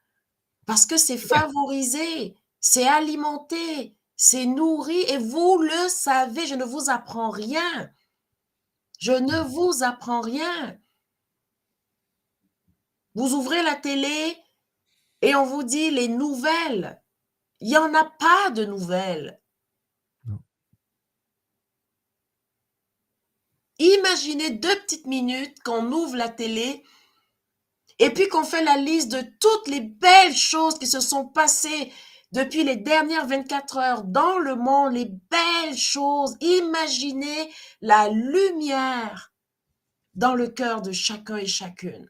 Parce 0.65 0.85
que 0.85 0.97
c'est 0.97 1.17
favorisé, 1.17 2.35
c'est 2.59 2.87
alimenté, 2.87 3.95
c'est 4.25 4.45
nourri 4.45 5.01
et 5.09 5.17
vous 5.17 5.57
le 5.57 5.89
savez, 5.89 6.47
je 6.47 6.55
ne 6.55 6.63
vous 6.63 6.89
apprends 6.89 7.29
rien. 7.29 7.91
Je 8.97 9.11
ne 9.11 9.41
vous 9.41 9.83
apprends 9.83 10.21
rien. 10.21 10.79
Vous 13.15 13.33
ouvrez 13.33 13.61
la 13.63 13.75
télé 13.75 14.37
et 15.21 15.35
on 15.35 15.43
vous 15.43 15.63
dit 15.63 15.91
les 15.91 16.07
nouvelles. 16.07 17.03
Il 17.59 17.67
n'y 17.67 17.75
en 17.75 17.93
a 17.93 18.05
pas 18.05 18.49
de 18.51 18.63
nouvelles. 18.63 19.41
Non. 20.23 20.39
Imaginez 23.77 24.51
deux 24.51 24.79
petites 24.83 25.05
minutes 25.05 25.61
qu'on 25.63 25.91
ouvre 25.91 26.15
la 26.15 26.29
télé 26.29 26.85
et 27.99 28.09
puis 28.09 28.29
qu'on 28.29 28.45
fait 28.45 28.63
la 28.63 28.77
liste 28.77 29.11
de 29.11 29.21
toutes 29.41 29.67
les 29.67 29.81
belles 29.81 30.37
choses 30.37 30.79
qui 30.79 30.87
se 30.87 31.01
sont 31.01 31.27
passées 31.27 31.91
depuis 32.33 32.63
les 32.63 32.77
dernières 32.77 33.27
24 33.27 33.77
heures 33.77 34.03
dans 34.03 34.39
le 34.39 34.55
monde, 34.55 34.93
les 34.93 35.05
belles 35.05 35.77
choses. 35.77 36.35
Imaginez 36.41 37.51
la 37.81 38.09
lumière 38.09 39.31
dans 40.15 40.33
le 40.33 40.47
cœur 40.47 40.81
de 40.81 40.91
chacun 40.91 41.37
et 41.37 41.45
chacune. 41.45 42.09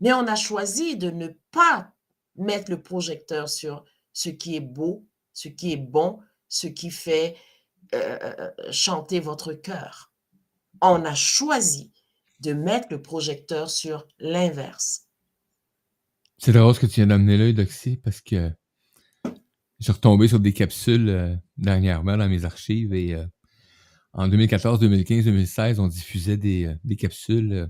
Mais 0.00 0.12
on 0.12 0.26
a 0.26 0.36
choisi 0.36 0.96
de 0.96 1.10
ne 1.10 1.28
pas 1.50 1.92
mettre 2.36 2.70
le 2.70 2.80
projecteur 2.80 3.48
sur 3.48 3.84
ce 4.12 4.28
qui 4.28 4.54
est 4.54 4.60
beau, 4.60 5.04
ce 5.32 5.48
qui 5.48 5.72
est 5.72 5.76
bon, 5.76 6.20
ce 6.48 6.68
qui 6.68 6.90
fait 6.90 7.36
euh, 7.92 8.50
chanter 8.70 9.18
votre 9.18 9.52
cœur. 9.52 10.12
On 10.80 11.04
a 11.04 11.14
choisi 11.14 11.92
de 12.38 12.52
mettre 12.52 12.86
le 12.92 13.02
projecteur 13.02 13.68
sur 13.68 14.06
l'inverse. 14.20 15.08
C'est 16.38 16.52
drôle 16.52 16.74
ce 16.74 16.80
que 16.80 16.86
tu 16.86 16.94
viens 17.00 17.08
d'amener 17.08 17.36
là, 17.36 17.52
Doxy, 17.52 17.98
parce 17.98 18.22
que 18.22 18.50
j'ai 19.80 19.92
retombé 19.92 20.28
sur 20.28 20.40
des 20.40 20.52
capsules 20.52 21.08
euh, 21.08 21.34
dernièrement 21.58 22.16
dans 22.16 22.28
mes 22.28 22.44
archives 22.44 22.92
et 22.94 23.14
euh, 23.14 23.24
en 24.12 24.28
2014, 24.28 24.80
2015, 24.80 25.24
2016, 25.24 25.80
on 25.80 25.88
diffusait 25.88 26.36
des, 26.36 26.66
euh, 26.66 26.74
des 26.84 26.96
capsules 26.96 27.68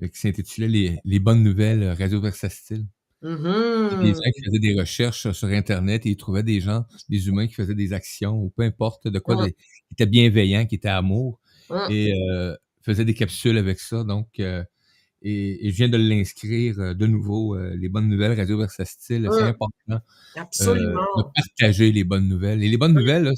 qui 0.00 0.18
s'intitulaient 0.20 0.68
les, 0.68 0.98
les 1.04 1.18
bonnes 1.18 1.42
nouvelles 1.42 1.90
Radio 1.98 2.20
Versatile. 2.20 2.86
Mhm. 3.22 4.02
Des 4.02 4.12
gens 4.14 4.30
qui 4.34 4.42
faisaient 4.44 4.58
des 4.60 4.78
recherches 4.78 5.32
sur 5.32 5.48
Internet 5.48 6.06
et 6.06 6.10
ils 6.10 6.16
trouvaient 6.16 6.44
des 6.44 6.60
gens, 6.60 6.84
des 7.08 7.26
humains 7.28 7.48
qui 7.48 7.54
faisaient 7.54 7.74
des 7.74 7.92
actions 7.92 8.34
ou 8.36 8.50
peu 8.50 8.62
importe 8.62 9.08
de 9.08 9.18
quoi, 9.18 9.44
des- 9.44 9.52
qui 9.52 9.92
étaient 9.92 10.06
bienveillants, 10.06 10.66
qui 10.66 10.76
étaient 10.76 10.88
amour 10.88 11.40
Mhm. 11.70 11.90
et 11.90 12.12
faisaient 12.82 13.04
des 13.04 13.14
capsules 13.14 13.58
avec 13.58 13.80
ça. 13.80 14.04
Donc, 14.04 14.40
et, 15.22 15.66
et 15.66 15.70
je 15.70 15.76
viens 15.76 15.88
de 15.88 15.96
l'inscrire 15.96 16.78
euh, 16.80 16.94
de 16.94 17.06
nouveau, 17.06 17.56
euh, 17.56 17.74
les 17.76 17.88
bonnes 17.88 18.08
nouvelles 18.08 18.36
Radio 18.38 18.58
Versatile. 18.58 19.28
C'est 19.32 19.42
Mhm. 19.42 19.48
important 19.48 19.72
euh, 19.90 19.98
Absolument. 20.36 21.00
de 21.16 21.22
partager 21.34 21.90
les 21.92 22.04
bonnes 22.04 22.28
nouvelles. 22.28 22.62
Et 22.62 22.68
les 22.68 22.76
bonnes 22.76 22.94
nouvelles, 22.94 23.24
là, 23.24 23.32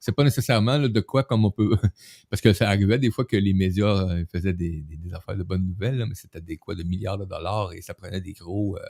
c'est, 0.00 0.12
pas 0.14 0.24
nécessairement 0.24 0.78
là, 0.78 0.88
de 0.88 1.00
quoi 1.00 1.22
comme 1.24 1.44
on 1.44 1.50
peut... 1.50 1.70
Parce 2.30 2.40
que 2.42 2.52
ça 2.52 2.68
arrivait 2.68 2.98
des 2.98 3.10
fois 3.10 3.24
que 3.24 3.36
les 3.36 3.52
médias 3.54 4.08
euh, 4.08 4.24
faisaient 4.32 4.52
des, 4.54 4.82
des, 4.82 4.96
des 4.96 5.14
affaires 5.14 5.36
de 5.36 5.42
bonnes 5.44 5.66
nouvelles, 5.66 5.98
là, 5.98 6.06
mais 6.06 6.14
c'était 6.14 6.40
des 6.40 6.56
quoi 6.56 6.74
de 6.74 6.82
milliards 6.82 7.18
de 7.18 7.24
dollars 7.26 7.72
et 7.74 7.82
ça 7.82 7.94
prenait 7.94 8.20
des 8.20 8.32
gros 8.32 8.76
euh, 8.76 8.80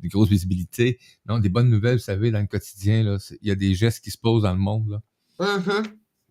des 0.00 0.08
grosses 0.08 0.28
visibilités. 0.30 0.98
Non, 1.26 1.38
des 1.38 1.48
bonnes 1.48 1.70
nouvelles, 1.70 1.96
vous 1.96 2.02
savez, 2.02 2.30
dans 2.30 2.40
le 2.40 2.46
quotidien, 2.46 3.18
il 3.42 3.48
y 3.48 3.50
a 3.50 3.54
des 3.56 3.74
gestes 3.74 4.02
qui 4.04 4.10
se 4.10 4.18
posent 4.18 4.42
dans 4.44 4.52
le 4.52 4.58
monde. 4.60 4.90
Là. 4.90 5.56
Mhm. 5.58 5.82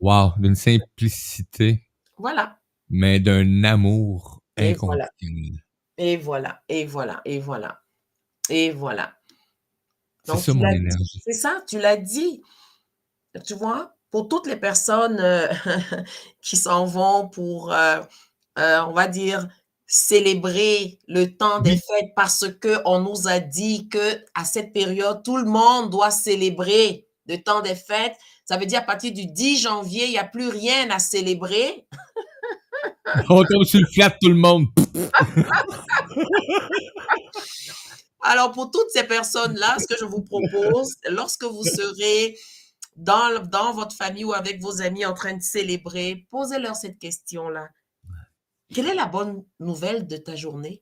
Wow, 0.01 0.31
d'une 0.39 0.55
simplicité, 0.55 1.83
Voilà. 2.17 2.59
mais 2.89 3.19
d'un 3.19 3.63
amour 3.65 4.38
Et 4.59 4.73
voilà. 4.73 5.09
Et 5.97 6.17
voilà. 6.17 6.63
Et 6.69 6.85
voilà. 6.85 7.21
Et 7.25 7.39
voilà. 7.39 7.81
Et 8.49 8.71
voilà. 8.71 9.13
C'est 10.23 10.37
ça 10.37 10.53
tu 10.53 10.53
mon 10.53 10.63
l'as 10.63 10.73
dit. 10.73 10.77
énergie. 10.77 11.21
C'est 11.25 11.33
ça, 11.33 11.61
tu 11.67 11.79
l'as 11.79 11.97
dit. 11.97 12.41
Tu 13.45 13.53
vois, 13.53 13.95
pour 14.11 14.27
toutes 14.27 14.47
les 14.47 14.55
personnes 14.57 15.19
euh, 15.19 15.47
qui 16.41 16.57
s'en 16.57 16.85
vont 16.85 17.27
pour, 17.29 17.71
euh, 17.73 18.01
euh, 18.59 18.81
on 18.85 18.93
va 18.93 19.07
dire, 19.07 19.47
célébrer 19.87 20.99
le 21.07 21.35
temps 21.35 21.61
des 21.61 21.71
Oui. 21.71 21.81
fêtes 21.87 22.13
parce 22.15 22.47
que 22.59 22.81
on 22.85 22.99
nous 23.01 23.27
a 23.27 23.39
dit 23.39 23.87
que 23.89 24.23
à 24.35 24.45
cette 24.45 24.73
période, 24.73 25.23
tout 25.23 25.37
le 25.37 25.45
monde 25.45 25.89
doit 25.89 26.11
célébrer 26.11 27.07
le 27.27 27.37
temps 27.41 27.61
des 27.61 27.75
fêtes. 27.75 28.15
Ça 28.45 28.57
veut 28.57 28.65
dire 28.65 28.79
à 28.79 28.83
partir 28.83 29.11
du 29.13 29.25
10 29.27 29.57
janvier, 29.61 30.05
il 30.05 30.11
n'y 30.11 30.17
a 30.17 30.23
plus 30.25 30.47
rien 30.49 30.89
à 30.91 30.99
célébrer. 30.99 31.87
On 33.29 33.43
tombe 33.43 33.63
sur 33.63 33.79
le 33.79 33.87
flat 33.87 34.11
tout 34.21 34.29
le 34.29 34.35
monde. 34.35 34.67
Alors, 38.21 38.51
pour 38.51 38.69
toutes 38.69 38.89
ces 38.91 39.03
personnes-là, 39.03 39.77
ce 39.79 39.87
que 39.87 39.97
je 39.99 40.05
vous 40.05 40.21
propose, 40.21 40.95
lorsque 41.09 41.43
vous 41.43 41.63
serez 41.63 42.37
dans, 42.95 43.43
dans 43.45 43.73
votre 43.73 43.95
famille 43.95 44.25
ou 44.25 44.33
avec 44.33 44.61
vos 44.61 44.81
amis 44.81 45.05
en 45.05 45.13
train 45.13 45.33
de 45.33 45.41
célébrer, 45.41 46.27
posez-leur 46.29 46.75
cette 46.75 46.99
question-là. 46.99 47.69
Quelle 48.73 48.87
est 48.87 48.95
la 48.95 49.05
bonne 49.05 49.43
nouvelle 49.59 50.05
de 50.05 50.17
ta 50.17 50.35
journée? 50.35 50.81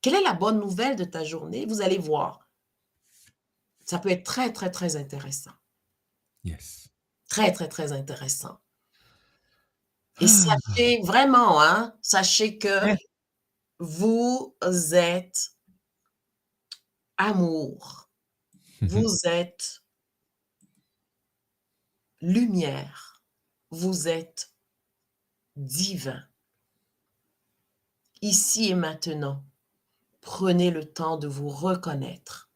Quelle 0.00 0.14
est 0.14 0.22
la 0.22 0.34
bonne 0.34 0.58
nouvelle 0.58 0.96
de 0.96 1.04
ta 1.04 1.22
journée? 1.22 1.66
Vous 1.66 1.80
allez 1.80 1.98
voir. 1.98 2.48
Ça 3.84 3.98
peut 3.98 4.10
être 4.10 4.24
très, 4.24 4.52
très, 4.52 4.70
très 4.70 4.96
intéressant. 4.96 5.52
Yes. 6.44 6.88
Très, 7.28 7.52
très, 7.52 7.68
très 7.68 7.92
intéressant. 7.92 8.58
Et 10.22 10.28
sachez 10.28 11.00
vraiment, 11.02 11.60
hein, 11.60 11.96
sachez 12.00 12.56
que 12.56 12.96
vous 13.80 14.54
êtes 14.92 15.56
amour. 17.16 18.08
Vous 18.82 19.16
êtes 19.26 19.82
lumière. 22.20 23.22
vous 23.70 24.08
êtes 24.08 24.52
divin. 25.54 26.24
Ici 28.22 28.70
et 28.70 28.74
maintenant, 28.74 29.44
prenez 30.20 30.70
le 30.72 30.84
temps 30.84 31.16
de 31.16 31.28
vous 31.28 31.48
reconnaître. 31.48 32.50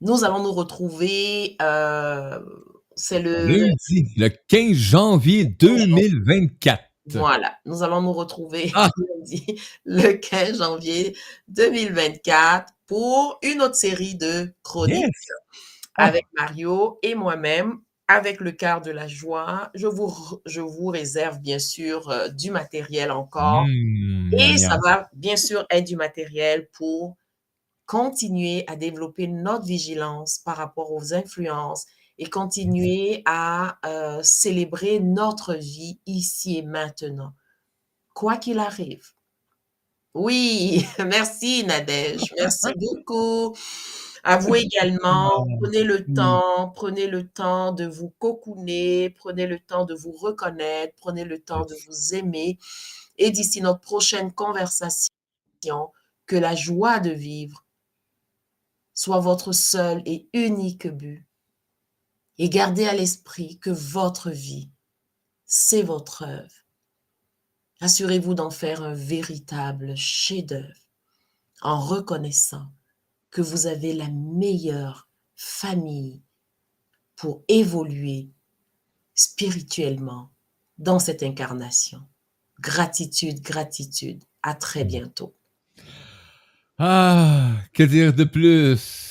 Nous 0.00 0.24
allons 0.24 0.42
nous 0.42 0.52
retrouver, 0.52 1.56
euh, 1.60 2.40
c'est 3.00 3.20
le... 3.20 3.46
Lundi, 3.46 4.06
le 4.16 4.28
15 4.48 4.72
janvier 4.74 5.44
2024. 5.44 6.82
Voilà, 7.06 7.56
nous 7.64 7.82
allons 7.82 8.02
nous 8.02 8.12
retrouver 8.12 8.70
Ah. 8.74 8.90
lundi, 9.18 9.44
le 9.84 10.12
15 10.12 10.58
janvier 10.58 11.16
2024 11.48 12.72
pour 12.86 13.38
une 13.42 13.62
autre 13.62 13.74
série 13.74 14.14
de 14.16 14.52
chroniques 14.62 14.96
Yes. 14.96 15.10
Ah. 15.96 16.04
avec 16.06 16.24
Mario 16.38 16.98
et 17.02 17.14
moi-même, 17.14 17.78
avec 18.06 18.40
le 18.40 18.52
quart 18.52 18.80
de 18.80 18.90
la 18.92 19.08
joie. 19.08 19.70
Je 19.74 19.86
vous, 19.86 20.06
r- 20.06 20.40
je 20.46 20.60
vous 20.60 20.86
réserve 20.86 21.40
bien 21.40 21.58
sûr 21.58 22.08
euh, 22.10 22.28
du 22.28 22.50
matériel 22.50 23.10
encore. 23.10 23.64
Mmh, 23.66 24.34
Et 24.34 24.58
ça 24.58 24.78
va 24.84 25.08
bien 25.14 25.36
sûr 25.36 25.66
être 25.70 25.86
du 25.86 25.96
matériel 25.96 26.68
pour 26.72 27.16
continuer 27.86 28.64
à 28.68 28.76
développer 28.76 29.26
notre 29.26 29.64
vigilance 29.64 30.38
par 30.44 30.56
rapport 30.56 30.92
aux 30.92 31.12
influences 31.12 31.86
et 32.20 32.28
continuer 32.28 33.22
à 33.24 33.78
euh, 33.86 34.22
célébrer 34.22 35.00
notre 35.00 35.54
vie 35.54 35.98
ici 36.04 36.58
et 36.58 36.62
maintenant, 36.62 37.32
quoi 38.14 38.36
qu'il 38.36 38.58
arrive. 38.58 39.06
Oui, 40.12 40.86
merci 40.98 41.64
Nadège, 41.64 42.22
merci 42.36 42.74
beaucoup. 42.76 43.56
À 44.22 44.36
vous 44.36 44.54
également, 44.54 45.46
prenez 45.62 45.82
le 45.82 46.04
temps, 46.04 46.70
prenez 46.76 47.06
le 47.06 47.26
temps 47.26 47.72
de 47.72 47.86
vous 47.86 48.12
cocooner, 48.18 49.08
prenez 49.08 49.46
le 49.46 49.58
temps 49.58 49.86
de 49.86 49.94
vous 49.94 50.12
reconnaître, 50.12 50.94
prenez 51.00 51.24
le 51.24 51.40
temps 51.40 51.64
de 51.64 51.74
vous 51.86 52.14
aimer. 52.14 52.58
Et 53.16 53.30
d'ici 53.30 53.62
notre 53.62 53.80
prochaine 53.80 54.30
conversation, 54.30 55.08
que 56.26 56.36
la 56.36 56.54
joie 56.54 57.00
de 57.00 57.10
vivre 57.10 57.64
soit 58.92 59.20
votre 59.20 59.52
seul 59.52 60.02
et 60.04 60.28
unique 60.34 60.86
but. 60.86 61.29
Et 62.42 62.48
gardez 62.48 62.86
à 62.86 62.94
l'esprit 62.94 63.58
que 63.58 63.68
votre 63.68 64.30
vie, 64.30 64.70
c'est 65.44 65.82
votre 65.82 66.22
œuvre. 66.22 66.64
Assurez-vous 67.82 68.32
d'en 68.32 68.48
faire 68.48 68.82
un 68.82 68.94
véritable 68.94 69.94
chef-d'œuvre 69.94 70.88
en 71.60 71.78
reconnaissant 71.78 72.72
que 73.30 73.42
vous 73.42 73.66
avez 73.66 73.92
la 73.92 74.08
meilleure 74.08 75.10
famille 75.36 76.22
pour 77.14 77.44
évoluer 77.48 78.30
spirituellement 79.14 80.32
dans 80.78 80.98
cette 80.98 81.22
incarnation. 81.22 82.00
Gratitude, 82.58 83.42
gratitude. 83.42 84.24
À 84.42 84.54
très 84.54 84.86
bientôt. 84.86 85.36
Ah, 86.78 87.52
que 87.74 87.82
dire 87.82 88.14
de 88.14 88.24
plus? 88.24 89.09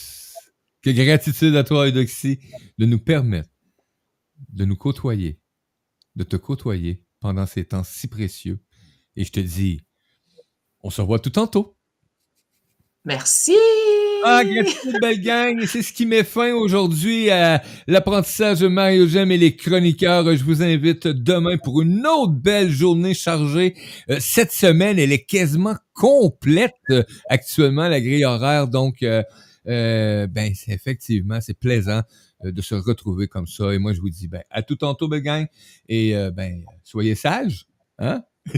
Que 0.81 0.89
gratitude 0.89 1.55
à 1.55 1.63
toi, 1.63 1.87
Eudoxie, 1.87 2.39
de 2.77 2.85
nous 2.85 2.99
permettre 2.99 3.49
de 4.53 4.65
nous 4.65 4.75
côtoyer, 4.75 5.39
de 6.15 6.23
te 6.23 6.35
côtoyer 6.35 7.03
pendant 7.19 7.45
ces 7.45 7.65
temps 7.65 7.83
si 7.83 8.07
précieux. 8.07 8.59
Et 9.15 9.25
je 9.25 9.31
te 9.31 9.39
dis, 9.39 9.81
on 10.81 10.89
se 10.89 11.01
revoit 11.01 11.19
tout 11.19 11.29
tantôt. 11.29 11.75
Merci. 13.05 13.55
Ah, 14.23 14.43
gratitude, 14.43 14.97
belle 15.01 15.21
gang. 15.21 15.61
Et 15.61 15.67
C'est 15.67 15.81
ce 15.81 15.93
qui 15.93 16.05
met 16.05 16.23
fin 16.23 16.53
aujourd'hui 16.53 17.29
à 17.29 17.63
l'apprentissage 17.87 18.59
de 18.59 18.67
Mario 18.67 19.07
Gem 19.07 19.31
et 19.31 19.37
les 19.37 19.55
chroniqueurs. 19.55 20.35
Je 20.35 20.43
vous 20.43 20.61
invite 20.61 21.07
demain 21.07 21.57
pour 21.57 21.81
une 21.81 22.05
autre 22.05 22.33
belle 22.33 22.69
journée 22.69 23.13
chargée. 23.13 23.75
Euh, 24.09 24.17
cette 24.19 24.51
semaine, 24.51 24.99
elle 24.99 25.13
est 25.13 25.23
quasiment 25.23 25.75
complète 25.93 26.75
euh, 26.89 27.03
actuellement, 27.29 27.87
la 27.87 28.01
grille 28.01 28.25
horaire. 28.25 28.67
Donc, 28.67 29.03
euh, 29.03 29.23
euh, 29.67 30.27
ben, 30.27 30.53
effectivement, 30.67 31.41
c'est 31.41 31.53
plaisant 31.53 32.03
euh, 32.45 32.51
de 32.51 32.61
se 32.61 32.75
retrouver 32.75 33.27
comme 33.27 33.47
ça. 33.47 33.73
Et 33.73 33.77
moi, 33.77 33.93
je 33.93 34.01
vous 34.01 34.09
dis, 34.09 34.27
ben, 34.27 34.43
à 34.49 34.61
tout 34.61 34.75
tantôt, 34.75 35.07
belle 35.07 35.21
gang. 35.21 35.47
Et, 35.87 36.15
euh, 36.15 36.31
ben, 36.31 36.63
soyez 36.83 37.15
sages, 37.15 37.65
hein? 37.97 38.23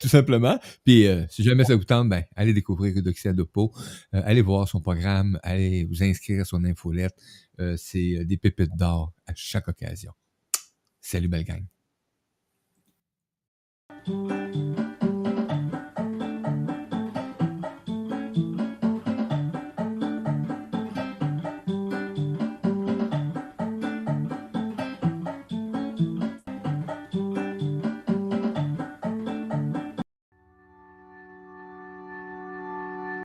tout 0.00 0.08
simplement. 0.08 0.58
Puis, 0.84 1.06
si 1.28 1.42
jamais 1.42 1.64
ça 1.64 1.76
vous 1.76 1.84
tente, 1.84 2.08
ben, 2.08 2.22
allez 2.36 2.52
découvrir 2.52 2.96
Eudoxie 2.96 3.28
Adopo. 3.28 3.72
Euh, 4.14 4.22
allez 4.24 4.42
voir 4.42 4.68
son 4.68 4.80
programme, 4.80 5.38
allez 5.42 5.84
vous 5.84 6.02
inscrire 6.02 6.42
à 6.42 6.44
son 6.44 6.64
infolette. 6.64 7.14
C'est 7.76 8.24
des 8.24 8.36
pépites 8.36 8.76
d'or 8.76 9.12
à 9.26 9.32
chaque 9.36 9.68
occasion. 9.68 10.12
Salut, 11.00 11.28
belle 11.28 11.44
gang. 11.44 11.64